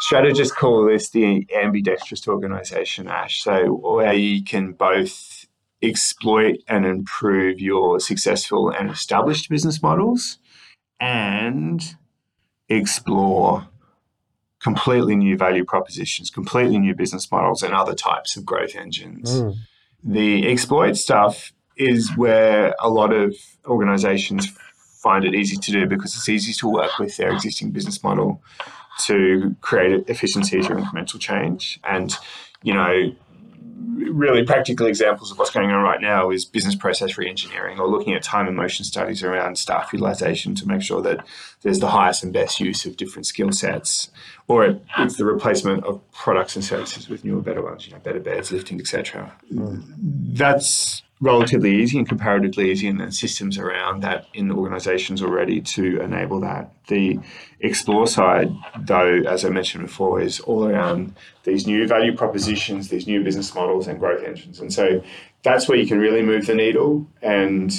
Strategists 0.01 0.55
call 0.55 0.87
this 0.87 1.11
the 1.11 1.47
ambidextrous 1.55 2.27
organization, 2.29 3.09
Ash. 3.09 3.43
So, 3.43 3.73
where 3.73 4.15
you 4.15 4.45
can 4.45 4.73
both 4.73 5.47
exploit 5.83 6.59
and 6.69 6.85
improve 6.85 7.61
your 7.61 8.01
successful 8.01 8.71
and 8.71 8.91
established 8.91 9.49
business 9.49 9.83
models 9.83 10.39
and 11.01 11.83
explore 12.69 13.69
completely 14.61 15.17
new 15.17 15.37
value 15.37 15.65
propositions, 15.65 16.31
completely 16.31 16.79
new 16.79 16.95
business 16.95 17.31
models, 17.31 17.63
and 17.63 17.75
other 17.75 17.95
types 17.95 18.37
of 18.37 18.45
growth 18.45 18.75
engines. 18.75 19.41
Mm. 19.41 19.55
The 20.03 20.51
exploit 20.51 20.97
stuff 20.97 21.53
is 21.77 22.11
where 22.17 22.75
a 22.81 22.91
lot 22.91 23.13
of 23.13 23.35
organizations 23.67 24.49
find 25.01 25.25
it 25.25 25.35
easy 25.35 25.57
to 25.57 25.71
do 25.71 25.87
because 25.87 26.15
it's 26.17 26.29
easy 26.29 26.53
to 26.53 26.69
work 26.69 26.99
with 26.99 27.17
their 27.17 27.31
existing 27.31 27.71
business 27.71 28.03
model 28.03 28.43
to 29.07 29.55
create 29.61 30.09
efficiencies 30.09 30.69
or 30.69 30.77
incremental 30.77 31.21
change. 31.21 31.81
And, 31.85 32.15
you 32.63 32.75
know, 32.75 33.13
really 34.11 34.45
practical 34.45 34.87
examples 34.87 35.31
of 35.31 35.39
what's 35.39 35.51
going 35.51 35.71
on 35.71 35.83
right 35.83 36.01
now 36.01 36.31
is 36.31 36.45
business 36.45 36.75
process 36.75 37.15
reengineering 37.15 37.79
or 37.79 37.89
looking 37.89 38.15
at 38.15 38.23
time 38.23 38.47
and 38.47 38.57
motion 38.57 38.85
studies 38.85 39.23
around 39.23 39.57
staff 39.57 39.93
utilization 39.93 40.55
to 40.55 40.67
make 40.67 40.83
sure 40.83 41.03
that 41.03 41.25
there's 41.63 41.81
the 41.81 41.89
highest 41.89 42.23
and 42.23 42.33
best 42.33 42.61
use 42.61 42.85
of 42.85 42.97
different 42.97 43.27
skill 43.27 43.53
sets 43.53 44.11
or 44.47 44.81
it's 44.99 45.17
the 45.17 45.25
replacement 45.25 45.85
of 45.85 46.01
products 46.13 46.57
and 46.57 46.65
services 46.65 47.09
with 47.09 47.25
newer 47.25 47.41
better 47.41 47.63
ones 47.63 47.87
you 47.87 47.93
know 47.93 47.99
better 48.01 48.21
beds 48.21 48.53
lifting 48.53 48.81
etc 48.81 49.33
that's 49.51 51.03
relatively 51.21 51.75
easy 51.75 51.99
and 51.99 52.09
comparatively 52.09 52.71
easy, 52.71 52.87
and 52.87 53.01
then 53.01 53.11
systems 53.11 53.59
around 53.59 54.03
that 54.03 54.27
in 54.35 54.51
organizations 54.53 55.21
already 55.23 55.61
to 55.61 56.01
enable 56.01 56.41
that. 56.41 56.73
The 56.87 57.19
explore 57.61 58.07
side, 58.07 58.55
though, 58.79 59.23
as 59.27 59.45
I 59.45 59.49
mentioned 59.49 59.87
before, 59.87 60.21
is 60.21 60.39
all 60.41 60.69
around 60.69 61.15
these 61.43 61.67
new 61.67 61.89
value 61.89 62.17
propositions, 62.17 62.89
these 62.89 63.07
new 63.07 63.25
business 63.25 63.55
models, 63.55 63.89
and 63.89 63.99
growth 63.99 64.23
engines. 64.23 64.61
And 64.61 64.73
so 64.73 65.03
that's 65.43 65.69
where 65.69 65.77
you 65.77 65.87
can 65.87 65.99
really 65.99 66.23
move 66.23 66.47
the 66.47 66.55
needle. 66.55 67.07
And 67.21 67.73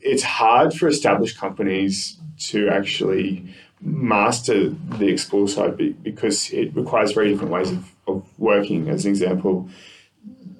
it's 0.00 0.22
hard 0.22 0.72
for 0.72 0.86
established 0.86 1.36
companies 1.38 2.18
to 2.38 2.68
actually 2.68 3.52
master 3.80 4.70
the 4.70 5.08
explore 5.08 5.48
side 5.48 5.76
because 6.02 6.50
it 6.50 6.74
requires 6.74 7.12
very 7.12 7.30
different 7.30 7.52
ways 7.52 7.70
of, 7.70 7.92
of 8.06 8.38
working. 8.38 8.88
As 8.88 9.04
an 9.04 9.10
example, 9.10 9.68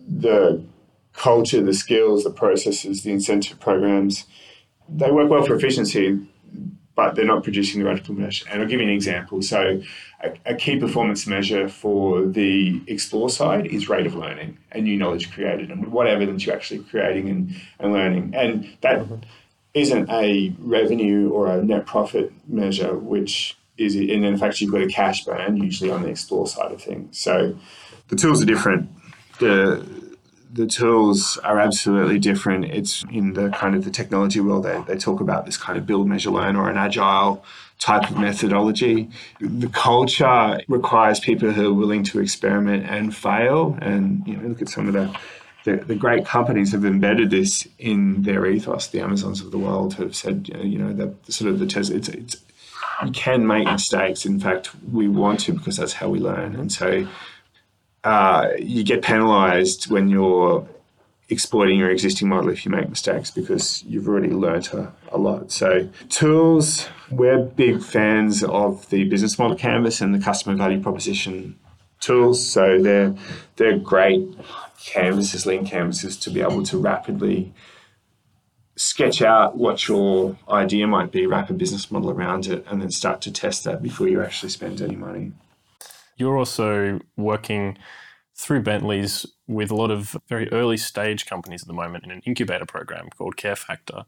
the 0.09 0.63
culture, 1.19 1.61
the 1.63 1.75
skills, 1.75 2.25
the 2.25 2.31
processes, 2.31 3.03
the 3.03 3.11
incentive 3.11 3.61
programs, 3.61 4.25
they 4.89 5.11
work 5.11 5.29
well 5.29 5.45
for 5.45 5.55
efficiency, 5.55 6.19
but 6.95 7.15
they're 7.15 7.25
not 7.25 7.43
producing 7.45 7.81
the 7.81 7.87
radical 7.87 8.15
measure. 8.15 8.47
And 8.51 8.63
I'll 8.63 8.69
give 8.69 8.81
you 8.81 8.87
an 8.87 8.93
example. 8.93 9.43
So, 9.43 9.83
a, 10.21 10.33
a, 10.47 10.55
key 10.55 10.81
performance 10.81 11.29
measure 11.29 11.69
for 11.69 12.27
the 12.27 12.83
explore 12.89 13.31
side 13.31 13.67
is 13.67 13.89
rate 13.89 14.07
of 14.07 14.15
learning 14.15 14.59
and 14.73 14.83
new 14.83 14.97
knowledge 14.97 15.31
created 15.31 15.71
and 15.71 15.93
what 15.93 16.09
evidence 16.09 16.45
you're 16.45 16.57
actually 16.57 16.81
creating 16.81 17.29
and, 17.29 17.55
and 17.79 17.93
learning. 17.93 18.35
And 18.35 18.77
that 18.81 19.07
not 19.75 20.11
a 20.11 20.53
revenue 20.59 21.31
or 21.31 21.47
a 21.47 21.63
net 21.63 21.87
profit 21.87 22.33
measure, 22.49 22.97
which 22.97 23.57
is, 23.77 23.95
in 23.95 24.37
fact, 24.37 24.61
you've 24.61 24.73
got 24.73 24.83
a 24.83 24.89
cash 24.89 25.25
burn 25.25 25.57
usually 25.57 25.91
on 25.91 26.03
the 26.03 26.09
explore 26.09 26.49
side 26.49 26.73
of 26.73 26.83
things. 26.83 27.17
So, 27.19 27.57
the 28.09 28.17
tools 28.17 28.43
are 28.43 28.47
different. 28.47 28.91
The 29.39 30.08
the 30.51 30.67
tools 30.67 31.39
are 31.45 31.59
absolutely 31.59 32.19
different. 32.19 32.65
It's 32.67 33.05
in 33.11 33.35
the 33.35 33.51
kind 33.51 33.75
of 33.75 33.85
the 33.85 33.91
technology 33.91 34.41
world, 34.41 34.65
they, 34.65 34.83
they 34.87 34.97
talk 34.97 35.21
about 35.21 35.47
this 35.47 35.57
kind 35.57 35.79
of 35.79 35.87
build, 35.87 36.09
measure, 36.09 36.31
learn 36.31 36.57
or 36.57 36.69
an 36.69 36.77
agile 36.77 37.45
type 37.79 38.11
of 38.11 38.19
methodology. 38.19 39.09
The 39.41 39.69
culture 39.69 40.61
requires 40.69 41.21
people 41.21 41.53
who 41.53 41.71
are 41.71 41.75
willing 41.75 42.03
to 42.05 42.21
experiment 42.21 42.87
and 42.89 43.15
fail. 43.15 43.79
And 43.81 44.27
you 44.27 44.37
know, 44.37 44.49
look 44.49 44.63
at 44.63 44.69
some 44.69 44.89
of 44.89 44.95
the, 44.95 45.17
the, 45.65 45.85
the 45.85 45.95
great 45.95 46.25
companies 46.25 46.73
have 46.73 46.85
embedded 46.85 47.31
this 47.31 47.69
in 47.79 48.23
their 48.23 48.47
ethos. 48.47 48.89
The 48.89 49.01
Amazons 49.01 49.41
of 49.41 49.51
the 49.51 49.59
world 49.59 49.95
have 49.95 50.17
said, 50.17 50.51
uh, 50.55 50.59
you 50.59 50.79
know, 50.79 50.93
the, 50.93 51.15
the 51.27 51.33
sort 51.33 51.51
of 51.51 51.59
the 51.59 51.67
test. 51.67 51.91
It's, 51.91 52.09
it's 52.09 52.37
you 53.05 53.13
can 53.13 53.47
make 53.47 53.67
mistakes. 53.67 54.25
In 54.25 54.41
fact, 54.41 54.71
we 54.91 55.09
want 55.09 55.41
to 55.41 55.53
because 55.53 55.77
that's 55.77 55.93
how 55.93 56.09
we 56.09 56.19
learn. 56.19 56.57
And 56.57 56.73
so 56.73 57.07
uh, 58.05 58.49
you 58.59 58.85
get 58.85 59.03
penalized 59.03 59.91
when 59.91 60.09
you're 60.09 60.69
exploiting 61.29 61.79
your 61.79 61.91
existing 61.91 62.29
model 62.29 62.51
if 62.51 62.65
you 62.65 62.71
make 62.71 62.89
mistakes 62.89 63.31
because 63.31 63.83
you've 63.85 64.09
already 64.09 64.31
learnt 64.31 64.73
a, 64.73 64.93
a 65.13 65.19
lot. 65.19 65.51
So, 65.53 65.89
tools, 66.09 66.89
we're 67.11 67.39
big 67.39 67.83
fans 67.83 68.43
of 68.43 68.89
the 68.91 69.05
business 69.05 69.39
model 69.39 69.57
canvas 69.57 70.01
and 70.01 70.15
the 70.15 70.19
customer 70.19 70.57
value 70.57 70.81
proposition 70.81 71.59
tools. 72.01 72.45
So, 72.45 72.81
they're, 72.81 73.15
they're 73.57 73.79
great 73.79 74.27
canvases, 74.83 75.45
lean 75.45 75.67
canvases 75.67 76.17
to 76.19 76.31
be 76.31 76.41
able 76.41 76.63
to 76.65 76.79
rapidly 76.79 77.53
sketch 78.77 79.21
out 79.21 79.57
what 79.57 79.89
your 79.89 80.39
idea 80.49 80.87
might 80.87 81.11
be, 81.11 81.27
wrap 81.27 81.51
a 81.51 81.53
business 81.53 81.91
model 81.91 82.11
around 82.11 82.47
it, 82.47 82.65
and 82.69 82.81
then 82.81 82.91
start 82.91 83.21
to 83.23 83.33
test 83.33 83.65
that 83.65 83.83
before 83.83 84.09
you 84.09 84.23
actually 84.23 84.49
spend 84.49 84.81
any 84.81 84.95
money. 84.95 85.33
You're 86.19 86.37
also 86.37 87.01
working 87.17 87.79
through 88.35 88.63
Bentley's 88.63 89.27
with 89.47 89.71
a 89.71 89.75
lot 89.75 89.91
of 89.91 90.17
very 90.29 90.51
early 90.53 90.77
stage 90.77 91.27
companies 91.27 91.63
at 91.63 91.69
the 91.69 91.75
moment 91.75 92.05
in 92.05 92.11
an 92.11 92.23
incubator 92.25 92.67
program 92.67 93.09
called 93.17 93.37
Care 93.37 93.57
Factor. 93.57 94.05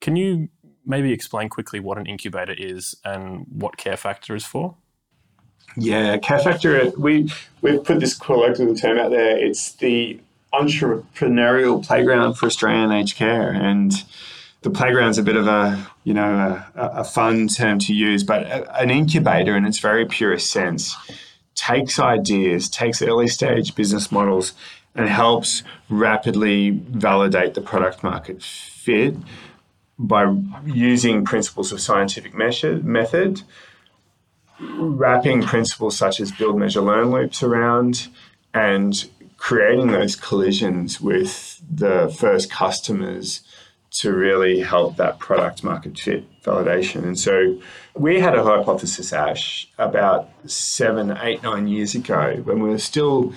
Can 0.00 0.16
you 0.16 0.48
maybe 0.84 1.12
explain 1.12 1.48
quickly 1.48 1.80
what 1.80 1.98
an 1.98 2.06
incubator 2.06 2.54
is 2.56 2.96
and 3.04 3.46
what 3.50 3.76
Care 3.76 3.96
Factor 3.96 4.34
is 4.34 4.46
for? 4.46 4.76
Yeah, 5.76 6.16
Care 6.18 6.38
Factor, 6.38 6.90
we, 6.96 7.30
we've 7.60 7.82
put 7.84 8.00
this 8.00 8.14
colloquial 8.14 8.74
term 8.74 8.98
out 8.98 9.10
there. 9.10 9.36
It's 9.36 9.72
the 9.72 10.20
entrepreneurial 10.54 11.84
playground 11.84 12.34
for 12.34 12.46
Australian 12.46 12.92
aged 12.92 13.16
care. 13.16 13.50
And 13.50 13.92
the 14.62 14.70
playground's 14.70 15.18
a 15.18 15.22
bit 15.22 15.36
of 15.36 15.46
a, 15.46 15.86
you 16.04 16.14
know, 16.14 16.62
a, 16.74 16.82
a 17.00 17.04
fun 17.04 17.48
term 17.48 17.78
to 17.80 17.92
use, 17.92 18.24
but 18.24 18.46
an 18.80 18.90
incubator 18.90 19.54
in 19.54 19.66
its 19.66 19.80
very 19.80 20.06
purest 20.06 20.50
sense 20.50 20.96
takes 21.56 21.98
ideas, 21.98 22.68
takes 22.68 23.02
early 23.02 23.26
stage 23.26 23.74
business 23.74 24.12
models, 24.12 24.52
and 24.94 25.08
helps 25.08 25.62
rapidly 25.90 26.70
validate 26.70 27.54
the 27.54 27.60
product 27.60 28.02
market 28.04 28.42
fit 28.42 29.16
by 29.98 30.34
using 30.64 31.24
principles 31.24 31.72
of 31.72 31.80
scientific 31.80 32.34
measure, 32.34 32.76
method, 32.82 33.42
wrapping 34.60 35.42
principles 35.42 35.96
such 35.96 36.20
as 36.20 36.30
build, 36.32 36.58
measure, 36.58 36.80
learn 36.80 37.10
loops 37.10 37.42
around, 37.42 38.08
and 38.54 39.08
creating 39.36 39.88
those 39.88 40.16
collisions 40.16 41.00
with 41.00 41.60
the 41.70 42.14
first 42.18 42.50
customers 42.50 43.42
to 44.00 44.12
really 44.12 44.60
help 44.60 44.96
that 44.96 45.18
product 45.18 45.64
market 45.64 45.98
fit 45.98 46.24
validation. 46.42 47.02
And 47.04 47.18
so 47.18 47.60
we 47.94 48.20
had 48.20 48.34
a 48.34 48.42
hypothesis, 48.42 49.12
Ash, 49.12 49.68
about 49.78 50.28
seven, 50.46 51.16
eight, 51.22 51.42
nine 51.42 51.66
years 51.66 51.94
ago 51.94 52.40
when 52.44 52.60
we 52.62 52.68
were 52.68 52.78
still 52.78 53.32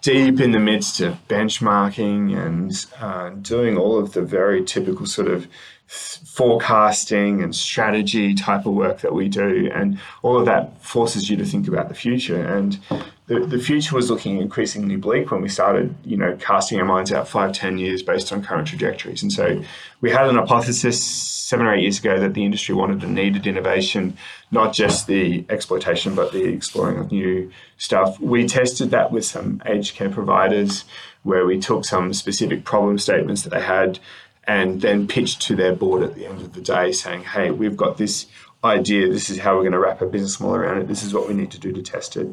deep 0.00 0.40
in 0.40 0.52
the 0.52 0.58
midst 0.58 1.00
of 1.00 1.16
benchmarking 1.28 2.36
and 2.36 2.86
uh, 3.00 3.30
doing 3.30 3.76
all 3.76 3.98
of 3.98 4.12
the 4.12 4.22
very 4.22 4.64
typical 4.64 5.06
sort 5.06 5.28
of 5.28 5.48
forecasting 5.88 7.42
and 7.42 7.56
strategy 7.56 8.34
type 8.34 8.66
of 8.66 8.74
work 8.74 9.00
that 9.00 9.14
we 9.14 9.26
do. 9.26 9.70
And 9.74 9.98
all 10.22 10.38
of 10.38 10.44
that 10.44 10.80
forces 10.82 11.30
you 11.30 11.36
to 11.38 11.44
think 11.46 11.66
about 11.66 11.88
the 11.88 11.94
future. 11.94 12.40
And 12.40 12.78
the, 13.26 13.40
the 13.40 13.58
future 13.58 13.96
was 13.96 14.10
looking 14.10 14.38
increasingly 14.38 14.96
bleak 14.96 15.30
when 15.30 15.40
we 15.40 15.48
started, 15.48 15.94
you 16.04 16.16
know, 16.16 16.36
casting 16.36 16.78
our 16.78 16.84
minds 16.84 17.10
out 17.10 17.26
five, 17.26 17.52
ten 17.52 17.78
years 17.78 18.02
based 18.02 18.32
on 18.32 18.42
current 18.42 18.68
trajectories. 18.68 19.22
And 19.22 19.32
so 19.32 19.62
we 20.02 20.10
had 20.10 20.28
an 20.28 20.36
hypothesis 20.36 21.02
seven 21.02 21.66
or 21.66 21.74
eight 21.74 21.82
years 21.82 21.98
ago 21.98 22.20
that 22.20 22.34
the 22.34 22.44
industry 22.44 22.74
wanted 22.74 23.02
and 23.02 23.14
needed 23.14 23.46
innovation, 23.46 24.16
not 24.50 24.74
just 24.74 25.06
the 25.06 25.46
exploitation, 25.48 26.14
but 26.14 26.32
the 26.32 26.44
exploring 26.44 26.98
of 26.98 27.10
new 27.10 27.50
stuff. 27.78 28.20
We 28.20 28.46
tested 28.46 28.90
that 28.90 29.10
with 29.10 29.24
some 29.24 29.62
aged 29.64 29.94
care 29.94 30.10
providers 30.10 30.84
where 31.22 31.46
we 31.46 31.58
took 31.58 31.86
some 31.86 32.12
specific 32.12 32.64
problem 32.64 32.98
statements 32.98 33.42
that 33.42 33.50
they 33.50 33.62
had 33.62 33.98
and 34.48 34.80
then 34.80 35.06
pitched 35.06 35.42
to 35.42 35.54
their 35.54 35.74
board 35.74 36.02
at 36.02 36.14
the 36.16 36.26
end 36.26 36.40
of 36.40 36.54
the 36.54 36.60
day 36.60 36.90
saying, 36.90 37.22
hey, 37.22 37.52
we've 37.52 37.76
got 37.76 37.98
this 37.98 38.26
idea, 38.64 39.08
this 39.08 39.30
is 39.30 39.38
how 39.38 39.54
we're 39.54 39.62
going 39.62 39.72
to 39.72 39.78
wrap 39.78 40.00
a 40.00 40.06
business 40.06 40.40
model 40.40 40.56
around 40.56 40.78
it, 40.78 40.88
this 40.88 41.04
is 41.04 41.14
what 41.14 41.28
we 41.28 41.34
need 41.34 41.50
to 41.52 41.60
do 41.60 41.70
to 41.72 41.82
test 41.82 42.16
it 42.16 42.26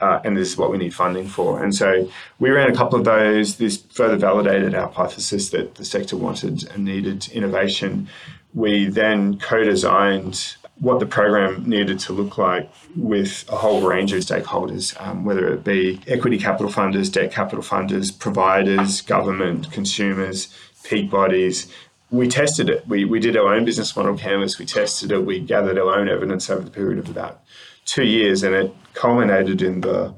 uh, 0.00 0.20
and 0.24 0.36
this 0.36 0.48
is 0.48 0.56
what 0.56 0.70
we 0.70 0.78
need 0.78 0.94
funding 0.94 1.26
for. 1.26 1.62
And 1.62 1.74
so 1.74 2.08
we 2.38 2.50
ran 2.50 2.70
a 2.70 2.74
couple 2.74 2.98
of 2.98 3.04
those. 3.04 3.56
This 3.56 3.78
further 3.90 4.16
validated 4.16 4.74
our 4.74 4.88
hypothesis 4.88 5.50
that 5.50 5.74
the 5.74 5.84
sector 5.84 6.16
wanted 6.16 6.68
and 6.70 6.84
needed 6.84 7.28
innovation. 7.32 8.08
We 8.54 8.86
then 8.86 9.38
co 9.38 9.64
designed 9.64 10.56
what 10.80 11.00
the 11.00 11.06
program 11.06 11.68
needed 11.68 11.98
to 11.98 12.12
look 12.12 12.38
like 12.38 12.70
with 12.94 13.44
a 13.48 13.56
whole 13.56 13.82
range 13.82 14.12
of 14.12 14.20
stakeholders, 14.20 14.98
um, 15.04 15.24
whether 15.24 15.52
it 15.52 15.64
be 15.64 16.00
equity 16.06 16.38
capital 16.38 16.70
funders, 16.70 17.10
debt 17.10 17.32
capital 17.32 17.64
funders, 17.64 18.16
providers, 18.16 19.00
government, 19.00 19.72
consumers, 19.72 20.54
peak 20.84 21.10
bodies. 21.10 21.72
We 22.10 22.28
tested 22.28 22.70
it. 22.70 22.86
We, 22.88 23.04
we 23.04 23.20
did 23.20 23.36
our 23.36 23.54
own 23.54 23.64
business 23.64 23.94
model 23.96 24.16
canvas. 24.16 24.58
We 24.58 24.64
tested 24.66 25.12
it. 25.12 25.26
We 25.26 25.40
gathered 25.40 25.78
our 25.78 25.98
own 25.98 26.08
evidence 26.08 26.48
over 26.48 26.62
the 26.62 26.70
period 26.70 26.98
of 26.98 27.08
about 27.08 27.42
two 27.84 28.04
years, 28.04 28.42
and 28.42 28.54
it 28.54 28.74
culminated 28.94 29.62
in 29.62 29.80
the 29.80 30.14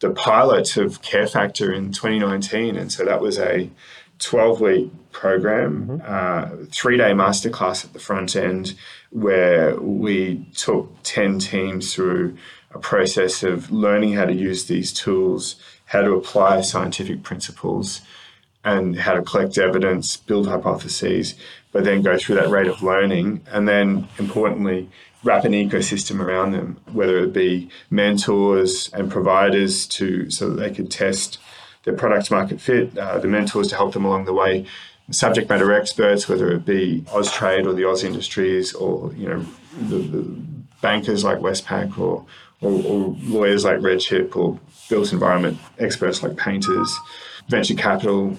the 0.00 0.10
pilot 0.10 0.76
of 0.76 1.02
Care 1.02 1.26
Factor 1.26 1.72
in 1.72 1.90
2019, 1.90 2.76
and 2.76 2.92
so 2.92 3.04
that 3.04 3.20
was 3.20 3.36
a 3.36 3.68
12 4.20 4.60
week 4.60 4.92
program, 5.12 5.86
mm-hmm. 5.86 6.62
uh, 6.62 6.66
three 6.70 6.96
day 6.96 7.10
masterclass 7.10 7.84
at 7.84 7.92
the 7.92 7.98
front 7.98 8.36
end, 8.36 8.74
where 9.10 9.76
we 9.80 10.46
took 10.54 10.92
10 11.02 11.38
teams 11.38 11.94
through 11.94 12.36
a 12.72 12.78
process 12.78 13.42
of 13.42 13.70
learning 13.70 14.12
how 14.12 14.24
to 14.24 14.34
use 14.34 14.66
these 14.66 14.92
tools, 14.92 15.56
how 15.86 16.02
to 16.02 16.14
apply 16.14 16.60
scientific 16.60 17.22
principles, 17.22 18.02
and 18.76 18.98
how 18.98 19.14
to 19.14 19.22
collect 19.22 19.56
evidence, 19.58 20.16
build 20.16 20.46
hypotheses, 20.48 21.34
but 21.72 21.84
then 21.84 22.02
go 22.02 22.18
through 22.18 22.36
that 22.36 22.50
rate 22.50 22.66
of 22.66 22.82
learning. 22.82 23.40
And 23.50 23.66
then, 23.66 24.08
importantly, 24.18 24.90
wrap 25.24 25.44
an 25.44 25.52
ecosystem 25.52 26.20
around 26.20 26.52
them, 26.52 26.78
whether 26.92 27.18
it 27.18 27.32
be 27.32 27.70
mentors 27.90 28.90
and 28.92 29.10
providers 29.10 29.86
to 29.86 30.30
so 30.30 30.50
that 30.50 30.60
they 30.60 30.70
could 30.70 30.90
test 30.90 31.38
their 31.84 31.94
product 31.94 32.30
market 32.30 32.60
fit, 32.60 32.96
uh, 32.98 33.18
the 33.18 33.28
mentors 33.28 33.68
to 33.68 33.76
help 33.76 33.94
them 33.94 34.04
along 34.04 34.26
the 34.26 34.34
way, 34.34 34.66
subject 35.10 35.48
matter 35.48 35.72
experts, 35.72 36.28
whether 36.28 36.50
it 36.52 36.64
be 36.66 37.02
Austrade 37.08 37.66
or 37.66 37.72
the 37.72 37.88
Oz 37.88 38.04
Industries 38.04 38.74
or 38.74 39.12
you 39.14 39.28
know 39.28 39.44
the, 39.80 39.96
the 39.96 40.22
bankers 40.82 41.24
like 41.24 41.38
Westpac 41.38 41.98
or, 41.98 42.26
or, 42.60 42.72
or 42.84 43.16
lawyers 43.22 43.64
like 43.64 43.78
RedChip 43.78 44.36
or 44.36 44.60
built 44.88 45.12
environment 45.12 45.58
experts 45.78 46.22
like 46.22 46.32
Paynters, 46.32 46.90
venture 47.48 47.74
capital 47.74 48.36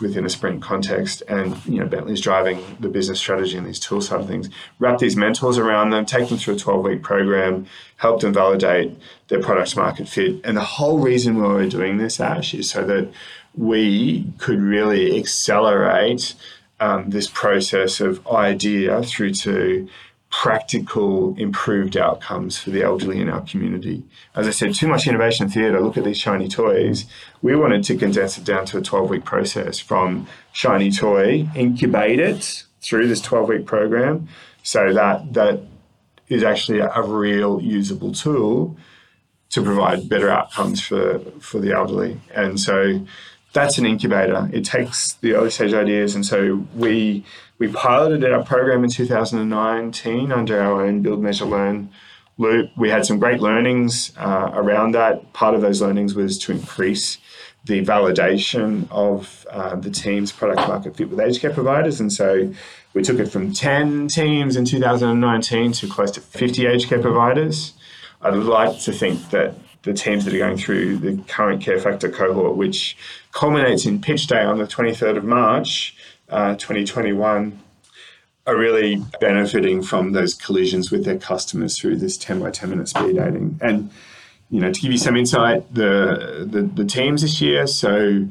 within 0.00 0.24
a 0.24 0.30
sprint 0.30 0.62
context 0.62 1.22
and 1.28 1.64
you 1.66 1.80
know 1.80 1.86
bentley's 1.86 2.20
driving 2.20 2.62
the 2.80 2.88
business 2.88 3.18
strategy 3.18 3.56
and 3.56 3.66
these 3.66 3.80
tool 3.80 4.00
side 4.00 4.20
of 4.20 4.26
things. 4.26 4.48
Wrap 4.78 4.98
these 4.98 5.16
mentors 5.16 5.58
around 5.58 5.90
them 5.90 6.06
take 6.06 6.28
them 6.28 6.38
through 6.38 6.54
a 6.54 6.58
12 6.58 6.84
week 6.84 7.02
program 7.02 7.66
help 7.96 8.20
them 8.20 8.32
validate 8.32 8.96
their 9.28 9.40
product 9.40 9.76
market 9.76 10.08
fit. 10.08 10.40
And 10.44 10.56
the 10.56 10.62
whole 10.62 10.98
reason 10.98 11.40
why 11.40 11.48
we're 11.48 11.68
doing 11.68 11.96
this 11.96 12.20
ash 12.20 12.54
is 12.54 12.70
so 12.70 12.84
that 12.84 13.10
we 13.54 14.26
could 14.38 14.60
really 14.60 15.18
accelerate 15.18 16.34
um, 16.78 17.10
this 17.10 17.28
process 17.28 18.00
of 18.00 18.26
idea 18.26 19.02
through 19.02 19.32
to 19.32 19.88
practical 20.42 21.34
improved 21.38 21.96
outcomes 21.96 22.58
for 22.58 22.68
the 22.68 22.82
elderly 22.82 23.18
in 23.18 23.28
our 23.30 23.40
community. 23.40 24.04
As 24.34 24.46
I 24.46 24.50
said, 24.50 24.74
too 24.74 24.86
much 24.86 25.06
innovation 25.06 25.48
theatre, 25.48 25.80
look 25.80 25.96
at 25.96 26.04
these 26.04 26.18
shiny 26.18 26.46
toys. 26.46 27.06
We 27.40 27.56
wanted 27.56 27.84
to 27.84 27.96
condense 27.96 28.36
it 28.36 28.44
down 28.44 28.66
to 28.66 28.76
a 28.76 28.82
12 28.82 29.08
week 29.08 29.24
process 29.24 29.78
from 29.78 30.26
shiny 30.52 30.90
toy, 30.90 31.48
incubate 31.54 32.20
it 32.20 32.64
through 32.82 33.08
this 33.08 33.22
12 33.22 33.48
week 33.48 33.66
program 33.66 34.28
so 34.62 34.92
that 34.92 35.32
that 35.32 35.62
is 36.28 36.42
actually 36.42 36.80
a, 36.80 36.90
a 36.90 37.02
real 37.02 37.58
usable 37.62 38.12
tool 38.12 38.76
to 39.48 39.62
provide 39.62 40.06
better 40.06 40.28
outcomes 40.28 40.82
for, 40.82 41.18
for 41.40 41.60
the 41.60 41.72
elderly. 41.72 42.20
And 42.34 42.60
so 42.60 43.06
that's 43.56 43.78
an 43.78 43.86
incubator. 43.86 44.50
It 44.52 44.64
takes 44.66 45.14
the 45.14 45.32
early 45.32 45.50
stage 45.50 45.72
ideas, 45.72 46.14
and 46.14 46.24
so 46.24 46.66
we 46.74 47.24
we 47.58 47.68
piloted 47.68 48.30
our 48.30 48.44
program 48.44 48.84
in 48.84 48.90
2019 48.90 50.30
under 50.30 50.60
our 50.60 50.84
own 50.84 51.00
build, 51.00 51.22
measure, 51.22 51.46
learn 51.46 51.90
loop. 52.36 52.70
We 52.76 52.90
had 52.90 53.06
some 53.06 53.18
great 53.18 53.40
learnings 53.40 54.12
uh, 54.18 54.50
around 54.52 54.92
that. 54.92 55.32
Part 55.32 55.54
of 55.54 55.62
those 55.62 55.80
learnings 55.80 56.14
was 56.14 56.38
to 56.40 56.52
increase 56.52 57.16
the 57.64 57.82
validation 57.82 58.86
of 58.90 59.46
uh, 59.50 59.74
the 59.74 59.90
team's 59.90 60.32
product 60.32 60.68
market 60.68 60.94
fit 60.94 61.08
with 61.08 61.18
aged 61.18 61.40
care 61.40 61.52
providers, 61.52 61.98
and 61.98 62.12
so 62.12 62.52
we 62.92 63.02
took 63.02 63.18
it 63.18 63.32
from 63.32 63.54
10 63.54 64.08
teams 64.08 64.56
in 64.56 64.66
2019 64.66 65.72
to 65.72 65.88
close 65.88 66.10
to 66.10 66.20
50 66.20 66.66
aged 66.66 66.88
care 66.90 67.00
providers. 67.00 67.72
I'd 68.20 68.34
like 68.34 68.78
to 68.80 68.92
think 68.92 69.30
that 69.30 69.54
the 69.82 69.92
teams 69.92 70.24
that 70.24 70.34
are 70.34 70.38
going 70.38 70.56
through 70.56 70.98
the 70.98 71.22
current 71.28 71.62
care 71.62 71.78
factor 71.78 72.10
cohort, 72.10 72.56
which 72.56 72.96
culminates 73.32 73.86
in 73.86 74.00
pitch 74.00 74.26
day 74.26 74.42
on 74.42 74.58
the 74.58 74.66
23rd 74.66 75.18
of 75.18 75.24
March, 75.24 75.96
uh, 76.28 76.54
2021, 76.54 77.60
are 78.46 78.56
really 78.56 79.02
benefiting 79.20 79.82
from 79.82 80.12
those 80.12 80.34
collisions 80.34 80.90
with 80.90 81.04
their 81.04 81.18
customers 81.18 81.78
through 81.78 81.96
this 81.96 82.16
10 82.16 82.40
by 82.40 82.50
10 82.50 82.70
minute 82.70 82.88
speed 82.88 83.16
dating. 83.16 83.58
And, 83.60 83.90
you 84.50 84.60
know, 84.60 84.72
to 84.72 84.80
give 84.80 84.92
you 84.92 84.98
some 84.98 85.16
insight, 85.16 85.72
the, 85.74 86.46
the, 86.48 86.62
the 86.62 86.84
teams 86.84 87.22
this 87.22 87.40
year, 87.40 87.66
so 87.66 88.28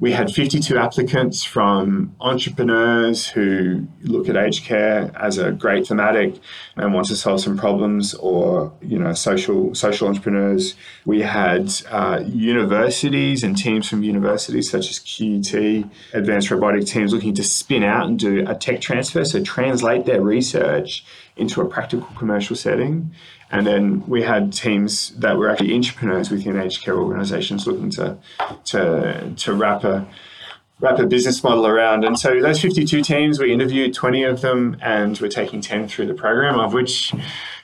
we 0.00 0.10
had 0.10 0.32
52 0.32 0.76
applicants 0.76 1.44
from 1.44 2.16
entrepreneurs 2.20 3.28
who 3.28 3.86
look 4.02 4.28
at 4.28 4.36
aged 4.36 4.64
care 4.64 5.12
as 5.14 5.38
a 5.38 5.52
great 5.52 5.86
thematic 5.86 6.34
and 6.76 6.92
want 6.92 7.06
to 7.06 7.16
solve 7.16 7.40
some 7.40 7.56
problems, 7.56 8.12
or 8.14 8.72
you 8.82 8.98
know, 8.98 9.12
social 9.14 9.72
social 9.72 10.08
entrepreneurs. 10.08 10.74
We 11.04 11.22
had 11.22 11.72
uh, 11.90 12.24
universities 12.26 13.44
and 13.44 13.56
teams 13.56 13.88
from 13.88 14.02
universities 14.02 14.68
such 14.68 14.90
as 14.90 14.98
QUT, 14.98 15.88
advanced 16.12 16.50
robotic 16.50 16.86
teams 16.86 17.12
looking 17.12 17.34
to 17.34 17.44
spin 17.44 17.84
out 17.84 18.06
and 18.06 18.18
do 18.18 18.44
a 18.48 18.54
tech 18.56 18.80
transfer, 18.80 19.24
so 19.24 19.44
translate 19.44 20.06
their 20.06 20.20
research 20.20 21.04
into 21.36 21.60
a 21.60 21.66
practical 21.66 22.08
commercial 22.16 22.56
setting. 22.56 23.14
And 23.54 23.64
then 23.64 24.04
we 24.08 24.22
had 24.22 24.52
teams 24.52 25.10
that 25.10 25.36
were 25.36 25.48
actually 25.48 25.76
entrepreneurs 25.76 26.28
within 26.28 26.58
aged 26.58 26.82
care 26.82 26.96
organisations 26.96 27.68
looking 27.68 27.88
to 27.90 28.18
to 28.64 29.32
to 29.36 29.54
wrap 29.54 29.84
a 29.84 30.08
wrap 30.80 30.98
a 30.98 31.06
business 31.06 31.44
model 31.44 31.64
around. 31.64 32.04
And 32.04 32.18
so 32.18 32.40
those 32.42 32.60
52 32.60 33.02
teams, 33.02 33.38
we 33.38 33.52
interviewed 33.52 33.94
20 33.94 34.24
of 34.24 34.40
them, 34.40 34.76
and 34.82 35.16
we're 35.20 35.28
taking 35.28 35.60
10 35.60 35.86
through 35.86 36.06
the 36.06 36.14
program, 36.14 36.58
of 36.58 36.72
which 36.72 37.14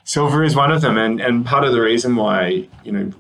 Silver 0.05 0.45
is 0.45 0.55
one 0.55 0.71
of 0.71 0.81
them. 0.81 0.97
And 0.97 1.21
and 1.21 1.45
part 1.45 1.65
of 1.65 1.73
the 1.73 1.81
reason 1.81 2.15
why 2.15 2.69
you 2.85 2.93
know 2.93 3.13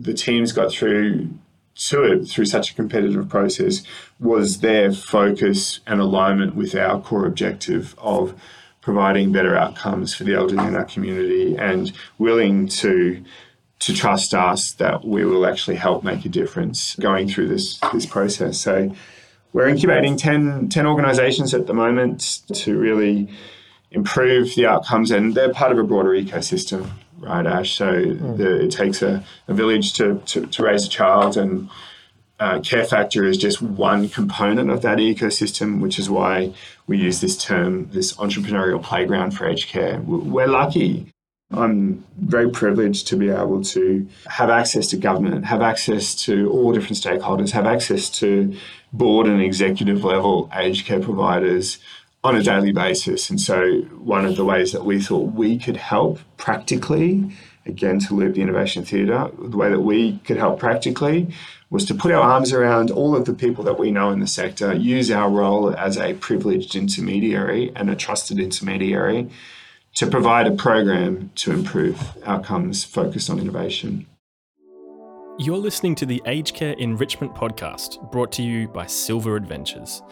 the 0.00 0.14
teams 0.14 0.52
got 0.52 0.72
through 0.72 1.28
to 1.74 2.02
it 2.04 2.24
through 2.24 2.46
such 2.46 2.70
a 2.70 2.74
competitive 2.74 3.28
process 3.28 3.82
was 4.18 4.60
their 4.60 4.90
focus 4.90 5.80
and 5.86 6.00
alignment 6.00 6.56
with 6.56 6.74
our 6.74 6.98
core 6.98 7.26
objective 7.26 7.94
of 7.98 8.34
providing 8.86 9.32
better 9.32 9.56
outcomes 9.56 10.14
for 10.14 10.22
the 10.22 10.32
elderly 10.32 10.64
in 10.64 10.76
our 10.76 10.84
community 10.84 11.56
and 11.56 11.92
willing 12.18 12.68
to 12.68 13.20
to 13.80 13.92
trust 13.92 14.32
us 14.32 14.74
that 14.74 15.04
we 15.04 15.24
will 15.24 15.44
actually 15.44 15.74
help 15.74 16.04
make 16.04 16.24
a 16.24 16.28
difference 16.28 16.94
going 16.94 17.26
through 17.26 17.48
this 17.48 17.80
this 17.92 18.06
process. 18.06 18.58
So 18.58 18.94
we're 19.52 19.66
incubating 19.66 20.16
10, 20.16 20.68
10 20.68 20.86
organizations 20.86 21.52
at 21.52 21.66
the 21.66 21.74
moment 21.74 22.42
to 22.54 22.78
really 22.78 23.28
improve 23.90 24.54
the 24.54 24.66
outcomes 24.66 25.10
and 25.10 25.34
they're 25.34 25.52
part 25.52 25.72
of 25.72 25.78
a 25.78 25.82
broader 25.82 26.10
ecosystem, 26.10 26.88
right, 27.18 27.44
Ash? 27.44 27.76
So 27.76 27.92
mm. 27.92 28.36
the, 28.36 28.66
it 28.66 28.70
takes 28.70 29.02
a, 29.02 29.24
a 29.48 29.54
village 29.54 29.94
to, 29.94 30.22
to, 30.26 30.46
to 30.46 30.62
raise 30.62 30.86
a 30.86 30.90
child 30.90 31.36
and 31.36 31.68
uh, 32.38 32.60
care 32.60 32.84
factor 32.84 33.24
is 33.24 33.38
just 33.38 33.62
one 33.62 34.08
component 34.08 34.70
of 34.70 34.82
that 34.82 34.98
ecosystem, 34.98 35.80
which 35.80 35.98
is 35.98 36.10
why 36.10 36.52
we 36.86 36.98
use 36.98 37.20
this 37.20 37.36
term, 37.36 37.88
this 37.92 38.14
entrepreneurial 38.14 38.82
playground 38.82 39.32
for 39.32 39.48
aged 39.48 39.68
care. 39.68 40.00
We're 40.00 40.46
lucky. 40.46 41.12
I'm 41.50 42.04
very 42.18 42.50
privileged 42.50 43.06
to 43.08 43.16
be 43.16 43.30
able 43.30 43.62
to 43.64 44.06
have 44.26 44.50
access 44.50 44.88
to 44.88 44.96
government, 44.96 45.44
have 45.46 45.62
access 45.62 46.14
to 46.24 46.50
all 46.50 46.72
different 46.72 46.96
stakeholders, 46.96 47.52
have 47.52 47.66
access 47.66 48.10
to 48.18 48.56
board 48.92 49.28
and 49.28 49.40
executive 49.40 50.02
level 50.04 50.50
aged 50.54 50.86
care 50.86 51.00
providers 51.00 51.78
on 52.24 52.36
a 52.36 52.42
daily 52.42 52.72
basis. 52.72 53.30
And 53.30 53.40
so, 53.40 53.82
one 54.02 54.26
of 54.26 54.36
the 54.36 54.44
ways 54.44 54.72
that 54.72 54.84
we 54.84 55.00
thought 55.00 55.32
we 55.34 55.56
could 55.56 55.76
help 55.76 56.18
practically, 56.36 57.30
again, 57.64 58.00
to 58.00 58.14
loop 58.14 58.34
the 58.34 58.42
innovation 58.42 58.84
theatre, 58.84 59.30
the 59.38 59.56
way 59.56 59.70
that 59.70 59.80
we 59.80 60.18
could 60.18 60.36
help 60.36 60.58
practically 60.58 61.28
was 61.68 61.84
to 61.86 61.94
put 61.94 62.12
our 62.12 62.22
arms 62.22 62.52
around 62.52 62.90
all 62.90 63.16
of 63.16 63.24
the 63.24 63.34
people 63.34 63.64
that 63.64 63.78
we 63.78 63.90
know 63.90 64.10
in 64.10 64.20
the 64.20 64.26
sector, 64.26 64.74
use 64.74 65.10
our 65.10 65.28
role 65.28 65.74
as 65.74 65.98
a 65.98 66.14
privileged 66.14 66.76
intermediary 66.76 67.72
and 67.74 67.90
a 67.90 67.96
trusted 67.96 68.38
intermediary 68.38 69.28
to 69.94 70.06
provide 70.06 70.46
a 70.46 70.54
program 70.54 71.30
to 71.34 71.52
improve 71.52 72.16
outcomes 72.24 72.84
focused 72.84 73.30
on 73.30 73.40
innovation. 73.40 74.06
You're 75.38 75.58
listening 75.58 75.94
to 75.96 76.06
the 76.06 76.22
Aged 76.26 76.54
Care 76.54 76.74
Enrichment 76.74 77.34
Podcast, 77.34 78.10
brought 78.10 78.32
to 78.32 78.42
you 78.42 78.68
by 78.68 78.86
Silver 78.86 79.36
Adventures. 79.36 80.02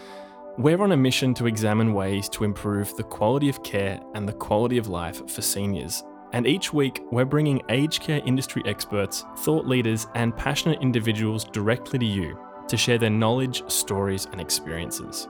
We're 0.59 0.83
on 0.83 0.93
a 0.93 0.97
mission 0.97 1.35
to 1.35 1.47
examine 1.47 1.95
ways 1.95 2.29
to 2.31 2.45
improve 2.45 2.95
the 2.97 3.03
quality 3.05 3.49
of 3.49 3.63
care 3.63 4.01
and 4.15 4.29
the 4.29 4.33
quality 4.33 4.77
of 4.77 4.89
life 4.89 5.29
for 5.31 5.41
seniors 5.41 6.03
and 6.35 6.49
each 6.49 6.73
week, 6.73 7.01
we're 7.13 7.25
bringing 7.25 7.63
aged 7.69 8.03
care 8.03 8.21
industry 8.27 8.61
experts, 8.67 9.25
thought 9.39 9.69
leaders, 9.69 10.09
and 10.17 10.37
passionate 10.37 10.83
individuals 10.83 11.45
directly 11.45 11.97
to 12.01 12.05
you 12.05 12.37
to 12.67 12.77
share 12.77 12.99
their 12.99 13.09
knowledge, 13.09 13.63
stories, 13.71 14.27
and 14.33 14.41
experiences. 14.41 15.29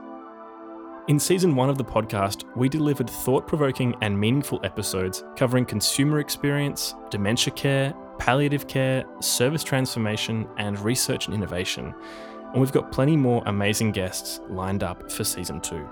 In 1.07 1.19
season 1.19 1.55
one 1.55 1.69
of 1.69 1.77
the 1.77 1.85
podcast, 1.85 2.45
we 2.57 2.67
delivered 2.67 3.07
thought 3.07 3.47
provoking 3.47 3.93
and 4.01 4.19
meaningful 4.19 4.59
episodes 4.63 5.23
covering 5.35 5.63
consumer 5.63 6.19
experience, 6.19 6.95
dementia 7.11 7.53
care, 7.53 7.93
palliative 8.17 8.67
care, 8.67 9.05
service 9.19 9.63
transformation, 9.63 10.47
and 10.57 10.79
research 10.79 11.27
and 11.27 11.35
innovation. 11.35 11.93
And 12.51 12.59
we've 12.59 12.71
got 12.71 12.91
plenty 12.91 13.15
more 13.15 13.43
amazing 13.45 13.91
guests 13.91 14.39
lined 14.49 14.81
up 14.81 15.11
for 15.11 15.23
season 15.23 15.61
two. 15.61 15.87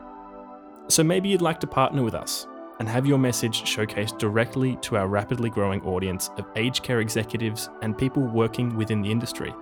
So 0.87 1.03
maybe 1.03 1.29
you'd 1.29 1.43
like 1.43 1.59
to 1.59 1.67
partner 1.67 2.01
with 2.01 2.15
us 2.15 2.47
and 2.79 2.89
have 2.89 3.05
your 3.05 3.17
message 3.17 3.63
showcased 3.63 4.17
directly 4.17 4.77
to 4.81 4.97
our 4.97 5.07
rapidly 5.07 5.49
growing 5.49 5.81
audience 5.83 6.29
of 6.37 6.45
aged 6.55 6.83
care 6.83 6.99
executives 6.99 7.69
and 7.81 7.97
people 7.97 8.23
working 8.23 8.75
within 8.75 9.01
the 9.01 9.11
industry. 9.11 9.53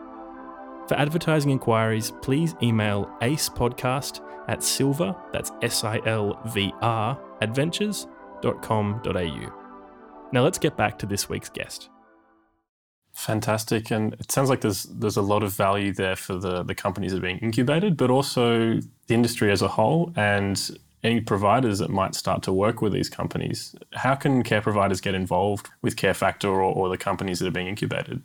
For 0.87 0.95
advertising 0.95 1.51
inquiries, 1.51 2.11
please 2.21 2.55
email 2.61 3.09
acepodcast 3.21 4.21
at 4.47 4.63
silver, 4.63 5.15
that's 5.31 5.51
S 5.61 5.83
I 5.83 6.01
L 6.05 6.39
V 6.47 6.73
R, 6.81 7.19
adventures.com.au. 7.41 9.57
Now 10.33 10.43
let's 10.43 10.57
get 10.57 10.77
back 10.77 10.97
to 10.99 11.05
this 11.05 11.29
week's 11.29 11.49
guest. 11.49 11.89
Fantastic, 13.13 13.91
and 13.91 14.13
it 14.13 14.31
sounds 14.31 14.49
like 14.49 14.61
there's 14.61 14.83
there's 14.83 15.17
a 15.17 15.21
lot 15.21 15.43
of 15.43 15.51
value 15.51 15.91
there 15.91 16.15
for 16.15 16.35
the 16.35 16.63
the 16.63 16.73
companies 16.73 17.11
that 17.11 17.17
are 17.17 17.21
being 17.21 17.39
incubated, 17.39 17.97
but 17.97 18.09
also 18.09 18.79
the 19.07 19.13
industry 19.13 19.51
as 19.51 19.61
a 19.61 19.67
whole 19.67 20.13
and 20.15 20.71
any 21.03 21.21
providers 21.21 21.79
that 21.79 21.89
might 21.89 22.15
start 22.15 22.43
to 22.43 22.53
work 22.53 22.81
with 22.81 22.93
these 22.93 23.09
companies. 23.09 23.75
How 23.93 24.15
can 24.15 24.43
care 24.43 24.61
providers 24.61 25.01
get 25.01 25.15
involved 25.15 25.69
with 25.81 25.95
Care 25.95 26.13
Factor 26.13 26.47
or, 26.47 26.61
or 26.61 26.89
the 26.89 26.97
companies 26.97 27.39
that 27.39 27.47
are 27.47 27.51
being 27.51 27.67
incubated? 27.67 28.21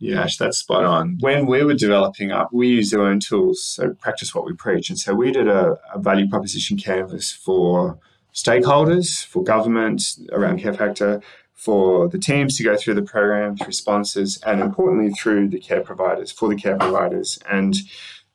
Yeah, 0.00 0.28
that's 0.38 0.58
spot 0.58 0.84
on. 0.84 1.18
When 1.20 1.46
we 1.46 1.64
were 1.64 1.74
developing 1.74 2.30
up, 2.30 2.52
we 2.52 2.68
used 2.68 2.94
our 2.94 3.02
own 3.02 3.18
tools, 3.18 3.64
so 3.64 3.94
practice 3.94 4.34
what 4.34 4.46
we 4.46 4.52
preach. 4.52 4.90
And 4.90 4.98
so 4.98 5.12
we 5.12 5.32
did 5.32 5.48
a, 5.48 5.76
a 5.92 5.98
value 5.98 6.28
proposition 6.28 6.76
canvas 6.76 7.32
for 7.32 7.98
stakeholders, 8.32 9.26
for 9.26 9.42
government 9.42 10.02
around 10.32 10.60
Care 10.60 10.72
Factor, 10.72 11.20
for 11.54 12.08
the 12.08 12.18
teams 12.18 12.56
to 12.56 12.62
go 12.62 12.76
through 12.76 12.94
the 12.94 13.02
program, 13.02 13.56
through 13.56 13.72
sponsors, 13.72 14.38
and 14.46 14.60
importantly 14.60 15.10
through 15.10 15.48
the 15.48 15.58
care 15.58 15.80
providers, 15.80 16.30
for 16.30 16.48
the 16.48 16.54
care 16.54 16.76
providers. 16.76 17.40
And 17.50 17.74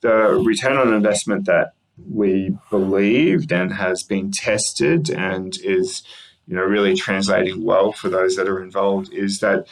the 0.02 0.42
return 0.46 0.76
on 0.76 0.94
investment 0.94 1.46
that 1.46 1.76
we 1.98 2.58
believed 2.70 3.52
and 3.52 3.74
has 3.74 4.04
been 4.04 4.32
tested 4.32 5.10
and 5.10 5.58
is 5.64 6.04
you 6.48 6.56
know 6.56 6.64
really 6.64 6.96
translating 6.96 7.64
well 7.64 7.92
for 7.92 8.10
those 8.10 8.36
that 8.36 8.48
are 8.48 8.62
involved 8.62 9.14
is 9.14 9.40
that 9.40 9.68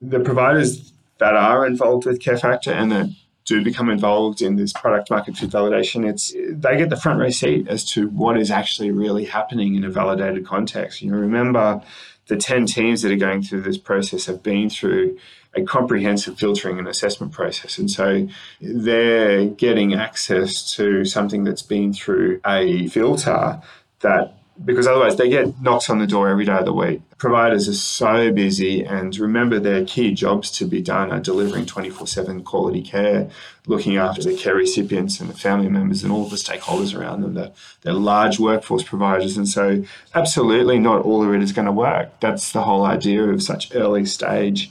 the 0.00 0.20
providers 0.20 0.92
that 1.18 1.34
are 1.34 1.66
involved 1.66 2.06
with 2.06 2.20
Care 2.20 2.38
Factor 2.38 2.72
and 2.72 2.92
that 2.92 3.08
do 3.44 3.62
become 3.62 3.90
involved 3.90 4.40
in 4.40 4.56
this 4.56 4.72
product 4.72 5.10
market 5.10 5.36
fit 5.36 5.50
validation, 5.50 6.08
it's 6.08 6.32
they 6.32 6.76
get 6.76 6.88
the 6.88 6.96
front 6.96 7.20
row 7.20 7.30
seat 7.30 7.68
as 7.68 7.84
to 7.84 8.08
what 8.08 8.38
is 8.38 8.50
actually 8.50 8.90
really 8.90 9.26
happening 9.26 9.74
in 9.74 9.84
a 9.84 9.90
validated 9.90 10.46
context. 10.46 11.02
You 11.02 11.10
know, 11.10 11.18
remember 11.18 11.82
the 12.26 12.36
10 12.36 12.66
teams 12.66 13.02
that 13.02 13.12
are 13.12 13.16
going 13.16 13.42
through 13.42 13.60
this 13.60 13.76
process 13.76 14.26
have 14.26 14.42
been 14.42 14.70
through 14.70 15.18
a 15.56 15.62
comprehensive 15.62 16.38
filtering 16.38 16.78
and 16.78 16.88
assessment 16.88 17.32
process. 17.32 17.78
And 17.78 17.90
so 17.90 18.28
they're 18.60 19.46
getting 19.46 19.94
access 19.94 20.74
to 20.74 21.04
something 21.04 21.44
that's 21.44 21.62
been 21.62 21.92
through 21.92 22.40
a 22.44 22.88
filter 22.88 23.60
that 24.00 24.34
because 24.62 24.86
otherwise 24.86 25.16
they 25.16 25.28
get 25.28 25.60
knocks 25.60 25.90
on 25.90 25.98
the 25.98 26.06
door 26.06 26.28
every 26.28 26.44
day 26.44 26.56
of 26.56 26.64
the 26.64 26.72
week. 26.72 27.02
Providers 27.18 27.68
are 27.68 27.74
so 27.74 28.30
busy, 28.30 28.84
and 28.84 29.16
remember 29.18 29.58
their 29.58 29.84
key 29.84 30.14
jobs 30.14 30.50
to 30.52 30.66
be 30.66 30.80
done 30.80 31.10
are 31.10 31.18
delivering 31.20 31.66
24 31.66 32.06
7 32.06 32.44
quality 32.44 32.82
care, 32.82 33.28
looking 33.66 33.96
after 33.96 34.22
the 34.22 34.36
care 34.36 34.54
recipients 34.54 35.20
and 35.20 35.28
the 35.28 35.34
family 35.34 35.68
members 35.68 36.02
and 36.02 36.12
all 36.12 36.28
the 36.28 36.36
stakeholders 36.36 36.96
around 36.96 37.22
them. 37.22 37.34
They're, 37.34 37.52
they're 37.82 37.94
large 37.94 38.38
workforce 38.38 38.84
providers, 38.84 39.36
and 39.36 39.48
so 39.48 39.84
absolutely 40.14 40.78
not 40.78 41.02
all 41.02 41.24
of 41.24 41.34
it 41.34 41.42
is 41.42 41.52
going 41.52 41.66
to 41.66 41.72
work. 41.72 42.20
That's 42.20 42.52
the 42.52 42.62
whole 42.62 42.84
idea 42.84 43.24
of 43.24 43.42
such 43.42 43.74
early 43.74 44.04
stage 44.04 44.70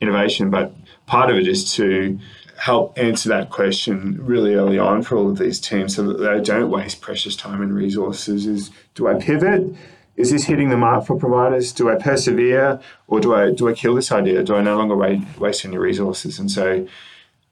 innovation, 0.00 0.50
but 0.50 0.74
part 1.06 1.30
of 1.30 1.36
it 1.36 1.46
is 1.46 1.74
to 1.74 2.18
help 2.56 2.98
answer 2.98 3.28
that 3.30 3.50
question 3.50 4.18
really 4.20 4.54
early 4.54 4.78
on 4.78 5.02
for 5.02 5.16
all 5.16 5.30
of 5.30 5.38
these 5.38 5.58
teams 5.58 5.96
so 5.96 6.02
that 6.02 6.18
they 6.18 6.40
don't 6.42 6.70
waste 6.70 7.00
precious 7.00 7.34
time 7.34 7.62
and 7.62 7.74
resources 7.74 8.46
is 8.46 8.70
do 8.94 9.08
I 9.08 9.14
pivot? 9.14 9.74
Is 10.16 10.30
this 10.30 10.44
hitting 10.44 10.68
the 10.68 10.76
mark 10.76 11.06
for 11.06 11.18
providers? 11.18 11.72
Do 11.72 11.88
I 11.88 11.94
persevere 11.94 12.78
or 13.08 13.20
do 13.20 13.34
I 13.34 13.50
do 13.52 13.68
I 13.68 13.72
kill 13.72 13.94
this 13.94 14.12
idea? 14.12 14.42
Do 14.42 14.56
I 14.56 14.60
no 14.60 14.76
longer 14.76 14.96
waste 15.38 15.64
any 15.64 15.78
resources? 15.78 16.38
And 16.38 16.50
so 16.50 16.86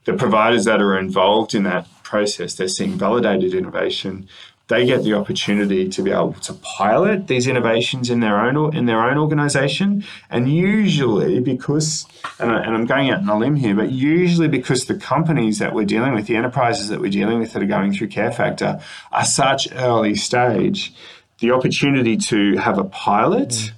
the 0.04 0.12
providers 0.12 0.66
that 0.66 0.82
are 0.82 0.98
involved 0.98 1.54
in 1.54 1.62
that 1.62 1.86
process, 2.02 2.54
they're 2.54 2.68
seeing 2.68 2.98
validated 2.98 3.54
innovation 3.54 4.28
they 4.68 4.84
get 4.86 5.02
the 5.02 5.14
opportunity 5.14 5.88
to 5.88 6.02
be 6.02 6.10
able 6.10 6.34
to 6.34 6.52
pilot 6.54 7.26
these 7.26 7.46
innovations 7.46 8.10
in 8.10 8.20
their 8.20 8.38
own 8.38 8.76
in 8.76 8.86
their 8.86 9.02
own 9.02 9.18
organization. 9.18 10.04
And 10.30 10.52
usually 10.52 11.40
because 11.40 12.06
and, 12.38 12.52
I, 12.52 12.64
am 12.64 12.84
going 12.84 13.10
out 13.10 13.20
on 13.20 13.28
a 13.28 13.38
limb 13.38 13.56
here 13.56 13.74
but 13.74 13.90
usually 13.90 14.48
because 14.48 14.86
the 14.86 14.94
companies 14.94 15.58
that 15.58 15.74
we're 15.74 15.84
dealing 15.84 16.14
with 16.14 16.26
the 16.26 16.36
enterprises 16.36 16.88
that 16.88 17.00
we're 17.00 17.10
dealing 17.10 17.38
with 17.40 17.52
that 17.52 17.62
are 17.62 17.66
going 17.66 17.92
through 17.92 18.08
care 18.08 18.32
factor 18.32 18.80
are 19.10 19.24
such 19.24 19.68
early 19.72 20.14
stage 20.14 20.94
the 21.40 21.50
opportunity 21.50 22.16
to 22.16 22.56
have 22.56 22.78
a 22.78 22.84
pilot 22.84 23.72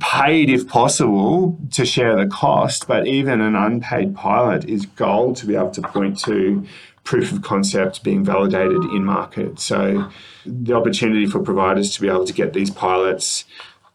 paid 0.00 0.50
if 0.50 0.66
possible 0.66 1.58
to 1.72 1.84
share 1.84 2.16
the 2.16 2.26
cost, 2.26 2.86
but 2.86 3.06
even 3.06 3.40
an 3.40 3.54
unpaid 3.54 4.14
pilot 4.14 4.64
is 4.64 4.86
gold 4.86 5.36
to 5.36 5.46
be 5.46 5.54
able 5.54 5.70
to 5.70 5.82
point 5.82 6.18
to 6.20 6.66
proof 7.04 7.30
of 7.32 7.42
concept 7.42 8.02
being 8.02 8.24
validated 8.24 8.82
in 8.82 9.04
market. 9.04 9.60
So 9.60 10.10
the 10.44 10.74
opportunity 10.74 11.26
for 11.26 11.40
providers 11.40 11.94
to 11.94 12.00
be 12.00 12.08
able 12.08 12.24
to 12.24 12.32
get 12.32 12.54
these 12.54 12.70
pilots 12.70 13.44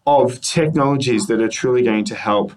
of 0.05 0.39
technologies 0.41 1.27
that 1.27 1.41
are 1.41 1.49
truly 1.49 1.83
going 1.83 2.05
to 2.05 2.15
help 2.15 2.53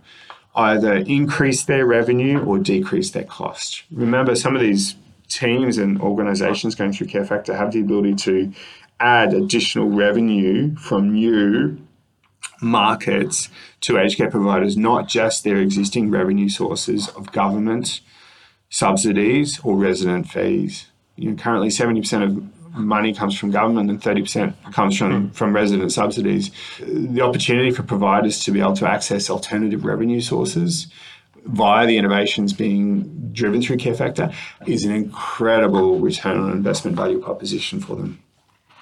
either 0.55 0.97
increase 0.97 1.65
their 1.65 1.87
revenue 1.87 2.38
or 2.45 2.59
decrease 2.59 3.11
their 3.11 3.25
cost. 3.25 3.85
Remember, 3.91 4.37
some 4.37 4.55
of 4.55 4.61
these 4.61 4.97
teams 5.29 5.79
and 5.79 6.01
organizations 6.01 6.75
going 6.75 6.93
through 6.93 7.07
Care 7.07 7.25
Factor 7.25 7.57
have 7.57 7.73
the 7.73 7.81
ability 7.81 8.15
to 8.15 8.53
add 9.01 9.33
additional 9.33 9.88
revenue 9.88 10.77
from 10.77 11.12
new 11.12 11.79
markets 12.61 13.49
to 13.81 13.99
aged 13.99 14.19
care 14.19 14.31
providers, 14.31 14.77
not 14.77 15.09
just 15.09 15.43
their 15.43 15.57
existing 15.57 16.11
revenue 16.11 16.49
sources 16.49 17.09
of 17.09 17.33
government 17.33 18.01
subsidies 18.72 19.61
or 19.62 19.76
resident 19.76 20.28
fees. 20.28 20.87
You 21.16 21.30
know, 21.30 21.37
currently, 21.37 21.68
70% 21.68 22.24
of 22.24 22.78
money 22.78 23.14
comes 23.14 23.38
from 23.38 23.50
government 23.50 23.90
and 23.90 24.00
30% 24.00 24.72
comes 24.72 24.96
from, 24.96 25.26
hmm. 25.26 25.32
from 25.32 25.54
resident 25.54 25.92
subsidies. 25.92 26.50
The 26.80 27.20
opportunity 27.20 27.70
for 27.70 27.82
providers 27.82 28.42
to 28.44 28.50
be 28.50 28.61
able 28.61 28.74
to 28.76 28.88
access 28.88 29.28
alternative 29.28 29.85
revenue 29.85 30.22
sources 30.22 30.88
via 31.44 31.87
the 31.87 31.98
innovations 31.98 32.52
being 32.52 33.30
driven 33.32 33.61
through 33.61 33.76
Care 33.76 33.94
Factor 33.94 34.32
is 34.66 34.85
an 34.85 34.92
incredible 34.92 35.98
return 35.98 36.38
on 36.38 36.50
investment 36.52 36.96
value 36.96 37.20
proposition 37.20 37.78
for 37.78 37.96
them. 37.96 38.22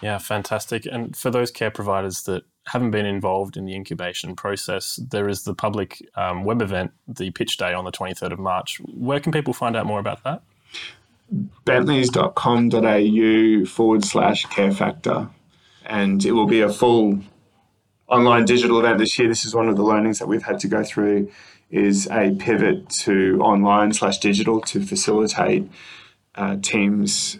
Yeah, 0.03 0.18
fantastic. 0.18 0.87
And 0.87 1.16
for 1.16 1.31
those 1.31 1.50
care 1.50 1.70
providers 1.70 2.22
that 2.22 2.44
haven't 2.71 2.93
been 2.93 3.07
involved 3.07 3.57
in 3.57 3.65
the 3.65 3.75
incubation 3.75 4.37
process, 4.37 5.01
there 5.11 5.29
is 5.29 5.43
the 5.43 5.55
public 5.55 6.09
um, 6.15 6.45
web 6.45 6.63
event, 6.63 6.93
the 7.09 7.33
pitch 7.33 7.57
day 7.57 7.75
on 7.75 7.85
the 7.85 7.91
23rd 7.91 8.33
of 8.33 8.39
March. 8.39 8.81
Where 8.95 9.19
can 9.19 9.33
people 9.33 9.53
find 9.53 9.77
out 9.77 9.87
more 9.87 9.99
about 9.99 10.23
that? 10.23 10.43
bentleys.com.au 11.65 13.67
forward 13.67 14.05
slash 14.05 14.47
care 14.47 14.71
factor. 14.71 15.29
And 15.85 16.25
it 16.25 16.33
will 16.33 16.47
be 16.47 16.61
a 16.61 16.69
full 16.69 17.19
online 18.07 18.45
digital 18.45 18.79
event 18.79 18.99
this 18.99 19.19
year. 19.19 19.27
This 19.27 19.45
is 19.45 19.55
one 19.55 19.69
of 19.69 19.77
the 19.77 19.83
learnings 19.83 20.21
that 20.21 20.29
we've 20.29 20.43
had 20.43 20.61
to 20.61 20.69
go 20.69 20.85
through 20.85 21.31
is 21.71 22.07
a 22.09 22.37
pivot 22.37 22.89
to 22.89 23.41
online 23.41 23.93
slash 23.93 24.19
digital 24.19 24.61
to 24.61 24.85
facilitate 24.85 25.69
uh, 26.37 26.57
teams 26.63 27.39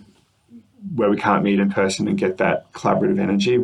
where 0.95 1.11
we 1.11 1.17
can't 1.17 1.45
meet 1.45 1.61
in 1.61 1.71
person 1.71 2.09
and 2.09 2.19
get 2.19 2.39
that 2.39 2.73
collaborative 2.73 3.21
energy. 3.21 3.63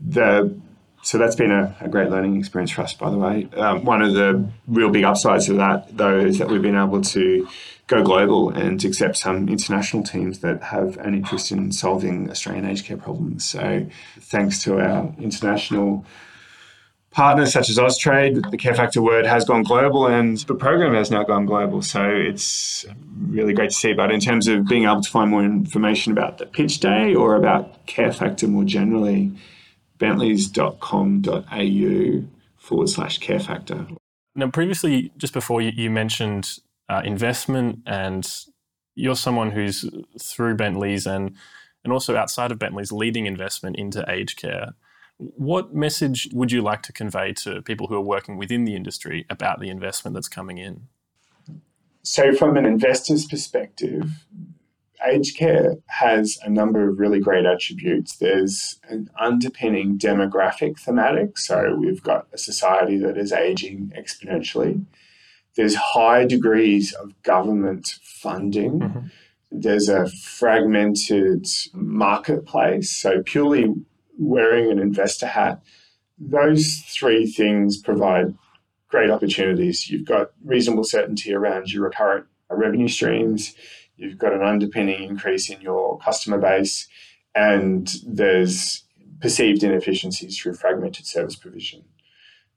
The 0.00 0.58
so 1.02 1.18
that's 1.18 1.36
been 1.36 1.50
a, 1.50 1.76
a, 1.80 1.88
great 1.88 2.10
learning 2.10 2.36
experience 2.36 2.70
for 2.70 2.82
us, 2.82 2.92
by 2.92 3.10
the 3.10 3.16
way. 3.16 3.48
Um, 3.56 3.84
one 3.84 4.02
of 4.02 4.14
the 4.14 4.48
real 4.66 4.90
big 4.90 5.04
upsides 5.04 5.48
of 5.48 5.56
that, 5.56 5.96
though, 5.96 6.18
is 6.18 6.38
that 6.38 6.48
we've 6.48 6.62
been 6.62 6.76
able 6.76 7.00
to 7.02 7.48
go 7.86 8.02
global 8.02 8.50
and 8.50 8.84
accept 8.84 9.16
some 9.16 9.48
international 9.48 10.02
teams 10.02 10.40
that 10.40 10.62
have 10.62 10.98
an 10.98 11.14
interest 11.14 11.52
in 11.52 11.72
solving 11.72 12.30
Australian 12.30 12.66
aged 12.66 12.84
care 12.84 12.96
problems. 12.96 13.44
So, 13.48 13.86
thanks 14.20 14.62
to 14.64 14.80
our 14.80 15.14
international 15.18 16.04
partners 17.10 17.52
such 17.52 17.68
as 17.68 17.78
Austrade, 17.78 18.50
the 18.50 18.56
Care 18.56 18.74
Factor 18.74 19.02
word 19.02 19.26
has 19.26 19.44
gone 19.44 19.62
global 19.62 20.06
and 20.06 20.38
the 20.38 20.54
program 20.54 20.94
has 20.94 21.10
now 21.10 21.24
gone 21.24 21.46
global. 21.46 21.82
So 21.82 22.04
it's 22.04 22.86
really 23.18 23.54
great 23.54 23.70
to 23.70 23.76
see. 23.76 23.92
But 23.92 24.12
in 24.12 24.20
terms 24.20 24.46
of 24.46 24.66
being 24.66 24.84
able 24.84 25.00
to 25.00 25.10
find 25.10 25.30
more 25.30 25.44
information 25.44 26.12
about 26.12 26.38
the 26.38 26.46
pitch 26.46 26.80
day 26.80 27.14
or 27.14 27.34
about 27.34 27.86
Care 27.86 28.12
Factor 28.12 28.46
more 28.46 28.64
generally, 28.64 29.32
bentleys.com.au 29.98 32.24
forward 32.56 32.88
slash 32.88 33.18
care 33.18 33.40
factor. 33.40 33.86
Now, 34.34 34.50
previously, 34.50 35.12
just 35.16 35.32
before 35.32 35.60
you, 35.60 35.72
you 35.74 35.90
mentioned 35.90 36.58
uh, 36.88 37.02
investment, 37.04 37.80
and 37.86 38.30
you're 38.94 39.16
someone 39.16 39.50
who's 39.50 39.84
through 40.20 40.56
Bentleys 40.56 41.06
and 41.06 41.34
and 41.84 41.92
also 41.92 42.16
outside 42.16 42.50
of 42.50 42.58
Bentleys 42.58 42.92
leading 42.92 43.26
investment 43.26 43.76
into 43.76 44.04
aged 44.08 44.38
care. 44.38 44.74
What 45.16 45.74
message 45.74 46.28
would 46.32 46.52
you 46.52 46.62
like 46.62 46.82
to 46.82 46.92
convey 46.92 47.32
to 47.34 47.62
people 47.62 47.86
who 47.86 47.94
are 47.94 48.00
working 48.00 48.36
within 48.36 48.64
the 48.64 48.74
industry 48.74 49.26
about 49.30 49.60
the 49.60 49.68
investment 49.68 50.14
that's 50.14 50.28
coming 50.28 50.58
in? 50.58 50.88
So, 52.02 52.34
from 52.34 52.56
an 52.56 52.64
investor's 52.64 53.26
perspective, 53.26 54.10
aged 55.06 55.36
care 55.36 55.76
has 55.86 56.38
a 56.42 56.50
number 56.50 56.88
of 56.88 56.98
really 56.98 57.20
great 57.20 57.44
attributes. 57.44 58.16
There's 58.16 58.80
an 58.88 59.10
underpinning 59.18 59.98
demographic 59.98 60.78
thematic. 60.78 61.38
So 61.38 61.76
we've 61.78 62.02
got 62.02 62.26
a 62.32 62.38
society 62.38 62.98
that 62.98 63.16
is 63.16 63.32
aging 63.32 63.92
exponentially. 63.96 64.84
There's 65.56 65.74
high 65.74 66.24
degrees 66.24 66.92
of 66.92 67.20
government 67.22 67.98
funding. 68.02 68.80
Mm-hmm. 68.80 69.06
There's 69.50 69.88
a 69.88 70.08
fragmented 70.08 71.46
marketplace. 71.72 72.90
So 72.90 73.22
purely 73.22 73.74
wearing 74.18 74.70
an 74.70 74.78
investor 74.78 75.26
hat, 75.26 75.62
those 76.18 76.80
three 76.88 77.26
things 77.26 77.76
provide 77.76 78.34
great 78.88 79.10
opportunities. 79.10 79.88
You've 79.88 80.06
got 80.06 80.30
reasonable 80.44 80.84
certainty 80.84 81.32
around 81.32 81.72
your 81.72 81.84
recurrent 81.84 82.26
revenue 82.50 82.88
streams. 82.88 83.54
You've 83.98 84.16
got 84.16 84.32
an 84.32 84.42
underpinning 84.42 85.02
increase 85.02 85.50
in 85.50 85.60
your 85.60 85.98
customer 85.98 86.38
base, 86.38 86.88
and 87.34 87.92
there's 88.06 88.84
perceived 89.20 89.62
inefficiencies 89.62 90.38
through 90.38 90.54
fragmented 90.54 91.04
service 91.04 91.36
provision. 91.36 91.84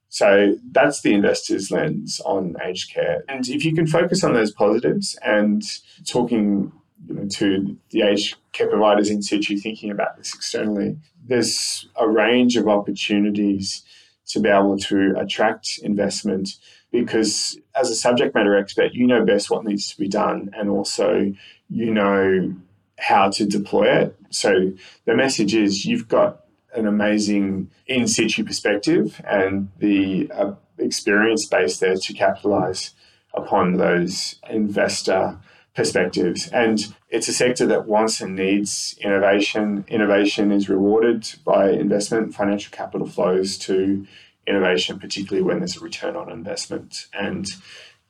So 0.08 0.56
that's 0.70 1.00
the 1.00 1.14
investor's 1.14 1.70
lens 1.70 2.20
on 2.24 2.54
aged 2.62 2.92
care. 2.92 3.24
And 3.28 3.48
if 3.48 3.64
you 3.64 3.74
can 3.74 3.86
focus 3.86 4.22
on 4.22 4.34
those 4.34 4.52
positives 4.52 5.18
and 5.24 5.62
talking 6.06 6.70
you 7.08 7.14
know, 7.14 7.28
to 7.28 7.76
the 7.90 8.02
aged 8.02 8.36
care 8.52 8.68
providers 8.68 9.10
in 9.10 9.22
situ 9.22 9.56
thinking 9.56 9.90
about 9.90 10.16
this 10.16 10.34
externally, 10.34 10.98
there's 11.24 11.88
a 11.96 12.08
range 12.08 12.56
of 12.56 12.68
opportunities 12.68 13.82
to 14.28 14.40
be 14.40 14.48
able 14.48 14.78
to 14.78 15.14
attract 15.18 15.78
investment 15.82 16.48
because 16.90 17.58
as 17.74 17.90
a 17.90 17.94
subject 17.94 18.34
matter 18.34 18.56
expert, 18.56 18.92
you 18.92 19.06
know 19.06 19.24
best 19.24 19.50
what 19.50 19.64
needs 19.64 19.88
to 19.88 19.98
be 19.98 20.08
done 20.08 20.50
and 20.56 20.68
also 20.68 21.32
you 21.70 21.92
know 21.92 22.54
how 22.98 23.30
to 23.30 23.46
deploy 23.46 23.84
it. 23.84 24.16
So 24.30 24.72
the 25.06 25.14
message 25.14 25.54
is 25.54 25.84
you've 25.84 26.08
got 26.08 26.44
an 26.74 26.86
amazing 26.86 27.70
in 27.86 28.06
situ 28.06 28.44
perspective 28.44 29.20
and 29.26 29.70
the 29.78 30.30
uh, 30.32 30.52
experience 30.78 31.46
base 31.46 31.78
there 31.78 31.96
to 31.96 32.12
capitalize 32.12 32.92
upon 33.34 33.74
those 33.74 34.36
investor 34.48 35.38
perspectives. 35.74 36.48
And 36.48 36.94
it's 37.08 37.28
a 37.28 37.32
sector 37.32 37.66
that 37.66 37.86
wants 37.86 38.20
and 38.20 38.36
needs 38.36 38.96
innovation. 39.00 39.84
Innovation 39.88 40.52
is 40.52 40.68
rewarded 40.68 41.32
by 41.44 41.70
investment, 41.70 42.34
financial 42.34 42.70
capital 42.70 43.06
flows 43.06 43.56
to 43.58 44.06
innovation, 44.46 44.98
particularly 44.98 45.42
when 45.42 45.58
there's 45.58 45.76
a 45.76 45.80
return 45.80 46.16
on 46.16 46.30
investment. 46.30 47.06
And 47.14 47.46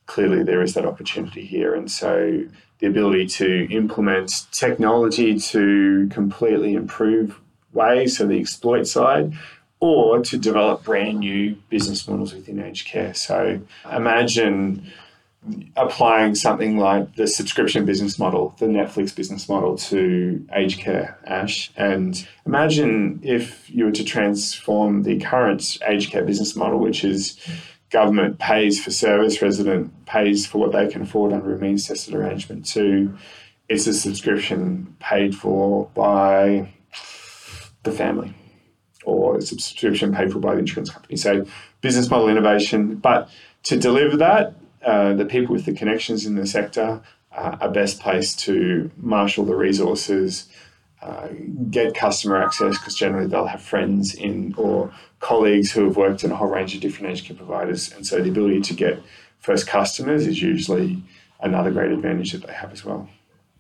clearly 0.07 0.42
there 0.42 0.62
is 0.62 0.75
that 0.75 0.87
opportunity 0.87 1.44
here. 1.44 1.75
And 1.75 1.90
so 1.90 2.44
the 2.79 2.87
ability 2.87 3.27
to 3.27 3.68
implement 3.72 4.46
technology 4.51 5.38
to 5.38 6.09
completely 6.11 6.75
improve 6.75 7.40
ways, 7.72 8.18
so 8.18 8.27
the 8.27 8.40
exploit 8.40 8.87
side, 8.87 9.33
or 9.79 10.20
to 10.20 10.37
develop 10.37 10.85
brand 10.85 11.20
new 11.20 11.57
business 11.68 12.07
models 12.09 12.35
within 12.35 12.61
aged 12.61 12.87
care. 12.87 13.14
So 13.14 13.61
imagine 13.90 14.90
applying 15.77 16.35
something 16.35 16.77
like 16.77 17.17
the 17.17 17.27
subscription 17.27 17.85
business 17.85 18.19
model, 18.19 18.55
the 18.59 18.67
Netflix 18.67 19.15
business 19.15 19.49
model 19.49 19.77
to 19.77 20.47
aged 20.55 20.79
care, 20.79 21.19
Ash. 21.27 21.73
And 21.77 22.27
imagine 22.47 23.21
if 23.25 23.69
you 23.69 23.87
were 23.87 23.93
to 23.93 24.05
transform 24.05 25.03
the 25.03 25.19
current 25.19 25.79
aged 25.87 26.13
care 26.13 26.25
business 26.25 26.55
model, 26.55 26.79
which 26.79 27.05
is 27.05 27.37
government 27.91 28.39
pays 28.39 28.83
for 28.83 28.91
service, 28.91 29.43
resident 29.43 30.07
pays 30.07 30.47
for 30.47 30.59
what 30.59 30.73
they 30.73 30.89
can 30.89 31.03
afford 31.03 31.33
under 31.33 31.55
a 31.55 31.59
means 31.59 31.89
tested 31.89 32.15
arrangement, 32.15 32.65
to 32.67 33.17
it's 33.69 33.87
a 33.87 33.95
subscription 33.95 34.97
paid 35.01 35.35
for 35.35 35.89
by 35.95 36.73
the 37.83 37.93
family 37.93 38.35
or 39.05 39.39
a 39.39 39.43
subscription 39.43 40.15
paid 40.15 40.33
for 40.33 40.39
by 40.39 40.55
the 40.55 40.61
insurance 40.61 40.91
company. 40.91 41.17
So 41.17 41.47
business 41.81 42.09
model 42.09 42.29
innovation. 42.29 42.97
But 42.97 43.29
to 43.65 43.77
deliver 43.77 44.17
that, 44.19 44.55
uh, 44.85 45.14
the 45.14 45.25
people 45.25 45.55
with 45.55 45.64
the 45.64 45.73
connections 45.73 46.27
in 46.27 46.35
the 46.35 46.47
sector 46.47 47.03
uh, 47.33 47.57
are 47.61 47.71
best 47.71 48.01
placed 48.01 48.38
to 48.40 48.90
marshal 48.97 49.45
the 49.45 49.55
resources, 49.55 50.49
uh, 51.01 51.29
get 51.71 51.95
customer 51.95 52.37
access 52.37 52.79
because 52.79 52.95
generally 52.95 53.27
they'll 53.27 53.47
have 53.47 53.62
friends 53.62 54.14
in 54.14 54.55
or 54.57 54.92
colleagues 55.21 55.73
who 55.73 55.85
have 55.85 55.97
worked 55.97 56.23
in 56.23 56.31
a 56.31 56.37
whole 56.37 56.49
range 56.49 56.75
of 56.75 56.81
different 56.81 57.12
aged 57.12 57.27
care 57.27 57.37
providers, 57.37 57.92
and 57.92 58.07
so 58.07 58.21
the 58.21 58.31
ability 58.31 58.61
to 58.61 58.75
get 58.75 59.03
first 59.38 59.66
customers 59.66 60.27
is 60.27 60.40
usually 60.40 61.03
another 61.40 61.71
great 61.71 61.90
advantage 61.90 62.33
that 62.33 62.47
they 62.47 62.53
have 62.53 62.73
as 62.73 62.85
well. 62.85 63.09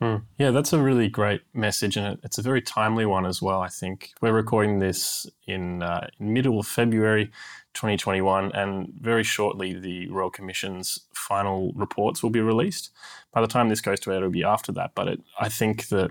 Mm. 0.02 0.24
Yeah, 0.36 0.50
that's 0.50 0.72
a 0.72 0.82
really 0.82 1.08
great 1.08 1.42
message, 1.54 1.96
and 1.96 2.18
it's 2.24 2.36
a 2.36 2.42
very 2.42 2.60
timely 2.60 3.06
one 3.06 3.24
as 3.24 3.40
well. 3.40 3.60
I 3.60 3.68
think 3.68 4.10
we're 4.20 4.32
recording 4.32 4.80
this 4.80 5.28
in, 5.46 5.80
uh, 5.80 6.08
middle 6.18 6.58
of 6.58 6.66
February 6.66 7.26
2021, 7.74 8.50
and 8.50 8.92
very 9.00 9.22
shortly 9.22 9.78
the 9.78 10.08
Royal 10.08 10.28
Commission's 10.28 11.06
final 11.14 11.72
reports 11.76 12.20
will 12.20 12.30
be 12.30 12.40
released. 12.40 12.90
By 13.32 13.42
the 13.42 13.46
time 13.46 13.68
this 13.68 13.80
goes 13.80 14.00
to 14.00 14.10
air, 14.10 14.16
it'll 14.16 14.30
be 14.30 14.42
after 14.42 14.72
that. 14.72 14.90
But 14.96 15.06
it, 15.06 15.20
I 15.38 15.48
think 15.48 15.86
that 15.90 16.10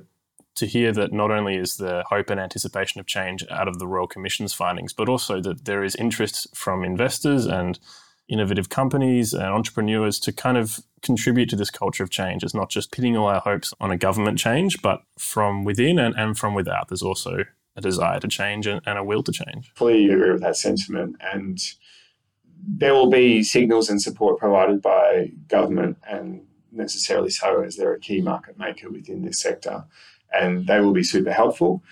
to 0.55 0.65
hear 0.65 0.93
that 0.93 1.11
not 1.11 1.29
only 1.29 1.57
is 1.57 1.75
there 1.75 2.03
hope 2.07 2.29
and 2.29 2.39
anticipation 2.39 3.01
of 3.01 3.07
change 3.07 3.43
out 3.49 3.67
of 3.67 3.77
the 3.77 3.87
Royal 3.87 4.07
Commission's 4.07 4.53
findings, 4.53 4.93
but 4.93 5.09
also 5.09 5.41
that 5.41 5.65
there 5.65 5.83
is 5.83 5.97
interest 5.97 6.47
from 6.55 6.85
investors 6.85 7.45
and 7.45 7.77
innovative 8.29 8.69
companies 8.69 9.33
and 9.33 9.43
entrepreneurs 9.43 10.17
to 10.21 10.31
kind 10.31 10.57
of 10.57 10.79
contribute 11.01 11.49
to 11.49 11.55
this 11.55 11.69
culture 11.69 12.03
of 12.03 12.09
change. 12.09 12.43
It's 12.43 12.53
not 12.53 12.69
just 12.69 12.91
pitting 12.91 13.17
all 13.17 13.27
our 13.27 13.39
hopes 13.39 13.73
on 13.79 13.91
a 13.91 13.97
government 13.97 14.37
change, 14.37 14.81
but 14.81 15.01
from 15.17 15.63
within 15.63 15.99
and, 15.99 16.15
and 16.15 16.37
from 16.37 16.53
without. 16.53 16.87
There's 16.89 17.01
also 17.01 17.45
a 17.75 17.81
desire 17.81 18.19
to 18.19 18.27
change 18.27 18.67
and, 18.67 18.81
and 18.85 18.97
a 18.97 19.03
will 19.03 19.23
to 19.23 19.31
change. 19.31 19.71
Fully 19.75 20.09
agree 20.09 20.31
with 20.31 20.41
that 20.41 20.57
sentiment. 20.57 21.15
And 21.33 21.59
there 22.63 22.93
will 22.93 23.09
be 23.09 23.43
signals 23.43 23.89
and 23.89 24.01
support 24.01 24.39
provided 24.39 24.81
by 24.81 25.31
government 25.47 25.97
and 26.07 26.45
necessarily 26.71 27.29
so 27.29 27.61
as 27.61 27.75
they're 27.75 27.93
a 27.93 27.99
key 27.99 28.21
market 28.21 28.57
maker 28.57 28.89
within 28.89 29.23
this 29.23 29.41
sector. 29.41 29.85
And 30.33 30.67
they 30.67 30.79
will 30.79 30.93
be 30.93 31.03
super 31.03 31.31
helpful. 31.31 31.83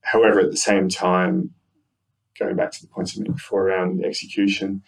However, 0.00 0.40
at 0.40 0.50
the 0.50 0.56
same 0.56 0.88
time, 0.88 1.54
going 2.38 2.56
back 2.56 2.72
to 2.72 2.82
the 2.82 2.88
points 2.88 3.16
I 3.16 3.22
made 3.22 3.34
before 3.34 3.68
around 3.68 4.04
execution, 4.04 4.82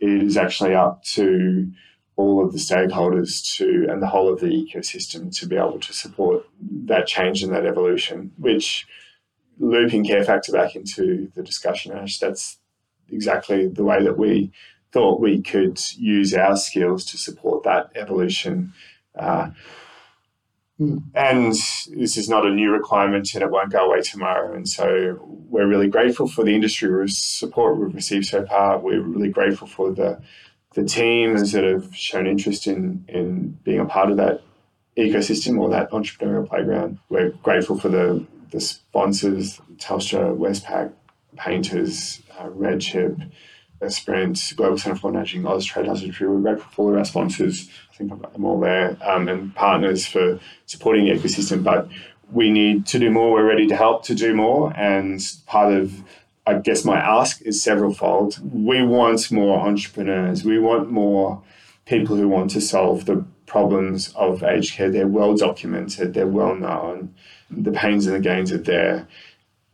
it 0.00 0.22
is 0.22 0.36
actually 0.36 0.74
up 0.74 1.02
to 1.04 1.70
all 2.16 2.44
of 2.44 2.52
the 2.52 2.58
stakeholders 2.58 3.56
to 3.56 3.86
and 3.90 4.02
the 4.02 4.06
whole 4.06 4.32
of 4.32 4.40
the 4.40 4.46
ecosystem 4.46 5.34
to 5.38 5.46
be 5.46 5.56
able 5.56 5.78
to 5.78 5.92
support 5.92 6.46
that 6.60 7.06
change 7.06 7.42
and 7.42 7.52
that 7.52 7.66
evolution, 7.66 8.32
which 8.38 8.86
looping 9.58 10.04
care 10.04 10.24
factor 10.24 10.52
back 10.52 10.74
into 10.74 11.30
the 11.34 11.42
discussion, 11.42 11.92
Ash, 11.92 12.18
that's 12.18 12.58
exactly 13.10 13.68
the 13.68 13.84
way 13.84 14.02
that 14.02 14.18
we 14.18 14.50
thought 14.92 15.20
we 15.20 15.42
could 15.42 15.78
use 15.96 16.32
our 16.34 16.56
skills 16.56 17.04
to 17.04 17.18
support 17.18 17.64
that 17.64 17.90
evolution. 17.94 18.72
Uh, 19.18 19.50
and 20.78 21.52
this 21.52 22.16
is 22.16 22.28
not 22.28 22.46
a 22.46 22.50
new 22.50 22.70
requirement 22.70 23.32
and 23.34 23.42
it 23.42 23.50
won't 23.50 23.72
go 23.72 23.86
away 23.86 24.02
tomorrow. 24.02 24.54
And 24.54 24.68
so 24.68 25.18
we're 25.48 25.66
really 25.66 25.88
grateful 25.88 26.28
for 26.28 26.44
the 26.44 26.54
industry 26.54 27.08
support 27.08 27.78
we've 27.78 27.94
received 27.94 28.26
so 28.26 28.44
far. 28.44 28.78
We're 28.78 29.00
really 29.00 29.30
grateful 29.30 29.66
for 29.66 29.92
the 29.92 30.20
the 30.76 30.84
teams 30.84 31.52
that 31.52 31.64
have 31.64 31.96
shown 31.96 32.26
interest 32.26 32.66
in 32.66 33.02
in 33.08 33.58
being 33.64 33.80
a 33.80 33.86
part 33.86 34.10
of 34.10 34.18
that 34.18 34.42
ecosystem 34.96 35.58
or 35.58 35.70
that 35.70 35.90
entrepreneurial 35.90 36.46
playground. 36.46 36.98
We're 37.08 37.30
grateful 37.42 37.80
for 37.80 37.88
the 37.88 38.24
the 38.50 38.60
sponsors, 38.60 39.58
Telstra, 39.78 40.36
Westpac, 40.36 40.92
Paynters, 41.36 42.20
uh, 42.38 42.48
Redchip, 42.50 43.32
Sprint, 43.88 44.52
Global 44.54 44.78
Centre 44.78 44.98
for 44.98 45.10
Managing 45.10 45.42
Austrade 45.42 45.88
Husbandry. 45.88 46.28
We're 46.28 46.40
grateful 46.40 46.70
for 46.70 46.82
all 46.82 46.92
of 46.92 46.98
our 46.98 47.04
sponsors. 47.06 47.68
I 47.90 47.96
think 47.96 48.12
I've 48.12 48.20
got 48.20 48.34
them 48.34 48.44
all 48.44 48.60
there, 48.60 48.98
um, 49.00 49.28
and 49.28 49.54
partners 49.54 50.06
for 50.06 50.38
supporting 50.66 51.06
the 51.06 51.12
ecosystem. 51.12 51.64
But 51.64 51.88
we 52.30 52.50
need 52.50 52.86
to 52.88 52.98
do 52.98 53.10
more. 53.10 53.32
We're 53.32 53.48
ready 53.48 53.66
to 53.68 53.76
help 53.76 54.04
to 54.04 54.14
do 54.14 54.34
more. 54.34 54.76
And 54.76 55.20
part 55.46 55.72
of, 55.72 56.02
I 56.46 56.54
guess, 56.54 56.84
my 56.84 56.98
ask 56.98 57.42
is 57.42 57.62
several 57.62 57.92
fold. 57.92 58.38
We 58.52 58.82
want 58.82 59.32
more 59.32 59.58
entrepreneurs. 59.60 60.44
We 60.44 60.60
want 60.60 60.90
more 60.90 61.42
people 61.86 62.16
who 62.16 62.28
want 62.28 62.50
to 62.52 62.60
solve 62.60 63.06
the 63.06 63.24
problems 63.46 64.12
of 64.14 64.42
aged 64.42 64.74
care. 64.74 64.90
They're 64.90 65.08
well 65.08 65.34
documented, 65.34 66.14
they're 66.14 66.26
well 66.26 66.54
known, 66.54 67.14
the 67.50 67.72
pains 67.72 68.06
and 68.06 68.16
the 68.16 68.20
gains 68.20 68.52
are 68.52 68.58
there. 68.58 69.08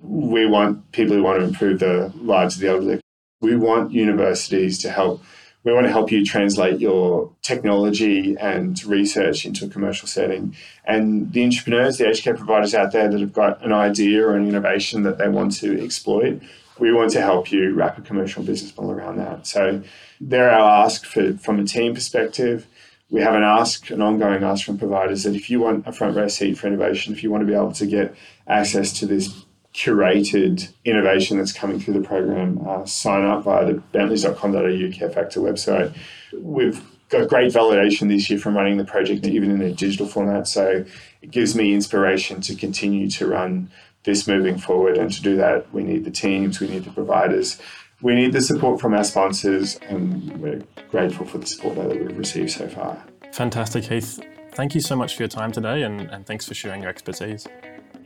We 0.00 0.46
want 0.46 0.92
people 0.92 1.16
who 1.16 1.22
want 1.22 1.40
to 1.40 1.46
improve 1.46 1.78
the 1.80 2.12
lives 2.16 2.56
of 2.56 2.60
the 2.60 2.68
elderly. 2.68 3.00
We 3.40 3.56
want 3.56 3.92
universities 3.92 4.78
to 4.78 4.90
help 4.90 5.22
we 5.64 5.72
want 5.72 5.86
to 5.86 5.92
help 5.92 6.10
you 6.10 6.24
translate 6.24 6.80
your 6.80 7.30
technology 7.42 8.36
and 8.40 8.82
research 8.84 9.44
into 9.44 9.66
a 9.66 9.68
commercial 9.68 10.08
setting. 10.08 10.56
And 10.84 11.32
the 11.32 11.44
entrepreneurs, 11.44 11.98
the 11.98 12.08
aged 12.08 12.24
care 12.24 12.34
providers 12.34 12.74
out 12.74 12.90
there 12.90 13.08
that 13.08 13.20
have 13.20 13.32
got 13.32 13.64
an 13.64 13.72
idea 13.72 14.26
or 14.26 14.34
an 14.34 14.48
innovation 14.48 15.04
that 15.04 15.18
they 15.18 15.28
want 15.28 15.54
to 15.58 15.80
exploit, 15.80 16.42
we 16.78 16.92
want 16.92 17.10
to 17.12 17.20
help 17.20 17.52
you 17.52 17.74
wrap 17.74 17.98
a 17.98 18.02
commercial 18.02 18.42
business 18.42 18.76
model 18.76 18.92
around 18.92 19.18
that. 19.18 19.46
So 19.46 19.82
there 20.20 20.50
our 20.50 20.84
ask 20.84 21.04
for 21.04 21.34
from 21.34 21.58
a 21.58 21.64
team 21.64 21.94
perspective. 21.94 22.66
We 23.10 23.20
have 23.20 23.34
an 23.34 23.42
ask, 23.42 23.90
an 23.90 24.00
ongoing 24.00 24.42
ask 24.42 24.64
from 24.64 24.78
providers 24.78 25.24
that 25.24 25.34
if 25.34 25.50
you 25.50 25.60
want 25.60 25.86
a 25.86 25.92
front 25.92 26.16
row 26.16 26.28
seat 26.28 26.56
for 26.56 26.66
innovation, 26.66 27.12
if 27.12 27.22
you 27.22 27.30
want 27.30 27.42
to 27.42 27.46
be 27.46 27.54
able 27.54 27.72
to 27.72 27.86
get 27.86 28.14
access 28.46 28.92
to 29.00 29.06
this 29.06 29.44
curated 29.74 30.70
innovation 30.84 31.38
that's 31.38 31.52
coming 31.52 31.78
through 31.78 31.94
the 31.94 32.06
program, 32.06 32.60
uh, 32.66 32.84
sign 32.84 33.24
up 33.24 33.44
via 33.44 33.66
the 33.66 33.74
bentleys.com.au 33.92 34.96
Care 34.96 35.10
Factor 35.10 35.40
website. 35.40 35.94
We've 36.32 36.82
got 37.08 37.28
great 37.28 37.52
validation 37.52 38.08
this 38.08 38.28
year 38.30 38.38
from 38.38 38.56
running 38.56 38.78
the 38.78 38.84
project, 38.84 39.26
even 39.26 39.50
in 39.50 39.60
a 39.60 39.72
digital 39.72 40.06
format. 40.06 40.48
So 40.48 40.84
it 41.20 41.30
gives 41.30 41.54
me 41.54 41.74
inspiration 41.74 42.40
to 42.42 42.54
continue 42.54 43.08
to 43.10 43.26
run 43.26 43.70
this 44.04 44.26
moving 44.26 44.58
forward. 44.58 44.96
And 44.98 45.12
to 45.12 45.22
do 45.22 45.36
that, 45.36 45.72
we 45.72 45.82
need 45.82 46.04
the 46.04 46.10
teams, 46.10 46.60
we 46.60 46.68
need 46.68 46.84
the 46.84 46.90
providers. 46.90 47.58
we 48.02 48.14
need 48.16 48.32
the 48.32 48.40
support 48.40 48.80
from 48.80 48.94
our 48.94 49.04
sponsors, 49.04 49.78
and 49.88 50.36
we're 50.40 50.60
grateful 50.90 51.24
for 51.24 51.38
the 51.38 51.46
support 51.46 51.76
that 51.76 51.88
we've 51.88 52.18
received 52.18 52.50
so 52.50 52.68
far. 52.68 53.02
Fantastic, 53.32 53.84
Heath. 53.84 54.20
Thank 54.54 54.74
you 54.74 54.80
so 54.80 54.96
much 54.96 55.16
for 55.16 55.22
your 55.22 55.28
time 55.28 55.52
today, 55.52 55.82
and, 55.82 56.10
and 56.10 56.26
thanks 56.26 56.46
for 56.46 56.52
sharing 56.54 56.82
your 56.82 56.90
expertise. 56.90 57.46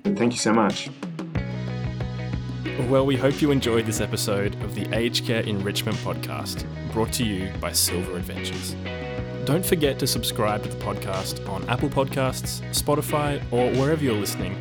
Thank 0.04 0.32
you 0.32 0.38
so 0.38 0.52
much. 0.52 0.90
Well, 2.88 3.06
we 3.06 3.16
hope 3.16 3.40
you 3.40 3.50
enjoyed 3.50 3.86
this 3.86 4.00
episode 4.02 4.54
of 4.62 4.74
the 4.74 4.86
Aged 4.94 5.24
Care 5.24 5.40
Enrichment 5.42 5.96
Podcast, 5.98 6.66
brought 6.92 7.12
to 7.14 7.24
you 7.24 7.50
by 7.58 7.72
Silver 7.72 8.16
Adventures. 8.16 8.76
Don't 9.46 9.64
forget 9.64 9.98
to 10.00 10.06
subscribe 10.06 10.62
to 10.64 10.68
the 10.68 10.84
podcast 10.84 11.48
on 11.48 11.66
Apple 11.70 11.88
Podcasts, 11.88 12.60
Spotify, 12.70 13.40
or 13.50 13.72
wherever 13.80 14.04
you're 14.04 14.14
listening. 14.14 14.54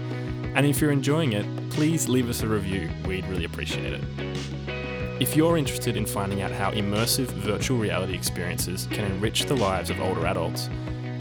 And 0.55 0.65
if 0.65 0.81
you're 0.81 0.91
enjoying 0.91 1.33
it, 1.33 1.45
please 1.69 2.09
leave 2.09 2.29
us 2.29 2.41
a 2.41 2.47
review. 2.47 2.89
We'd 3.05 3.27
really 3.27 3.45
appreciate 3.45 3.93
it. 3.93 4.01
If 5.21 5.35
you're 5.35 5.57
interested 5.57 5.95
in 5.95 6.05
finding 6.05 6.41
out 6.41 6.51
how 6.51 6.71
immersive 6.71 7.27
virtual 7.27 7.77
reality 7.77 8.15
experiences 8.15 8.87
can 8.91 9.05
enrich 9.05 9.45
the 9.45 9.55
lives 9.55 9.89
of 9.89 10.01
older 10.01 10.25
adults, 10.25 10.67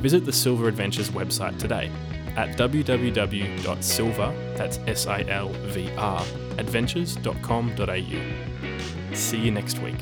visit 0.01 0.25
the 0.25 0.33
Silver 0.33 0.68
Adventures 0.68 1.11
website 1.11 1.59
today 1.59 1.90
at 2.37 2.57
www.silver, 2.57 4.35
that's 4.57 4.79
S-I-L-V-R, 4.87 6.25
adventures.com.au. 6.59 9.14
See 9.14 9.38
you 9.38 9.53
next 9.53 9.79
week. 9.79 9.94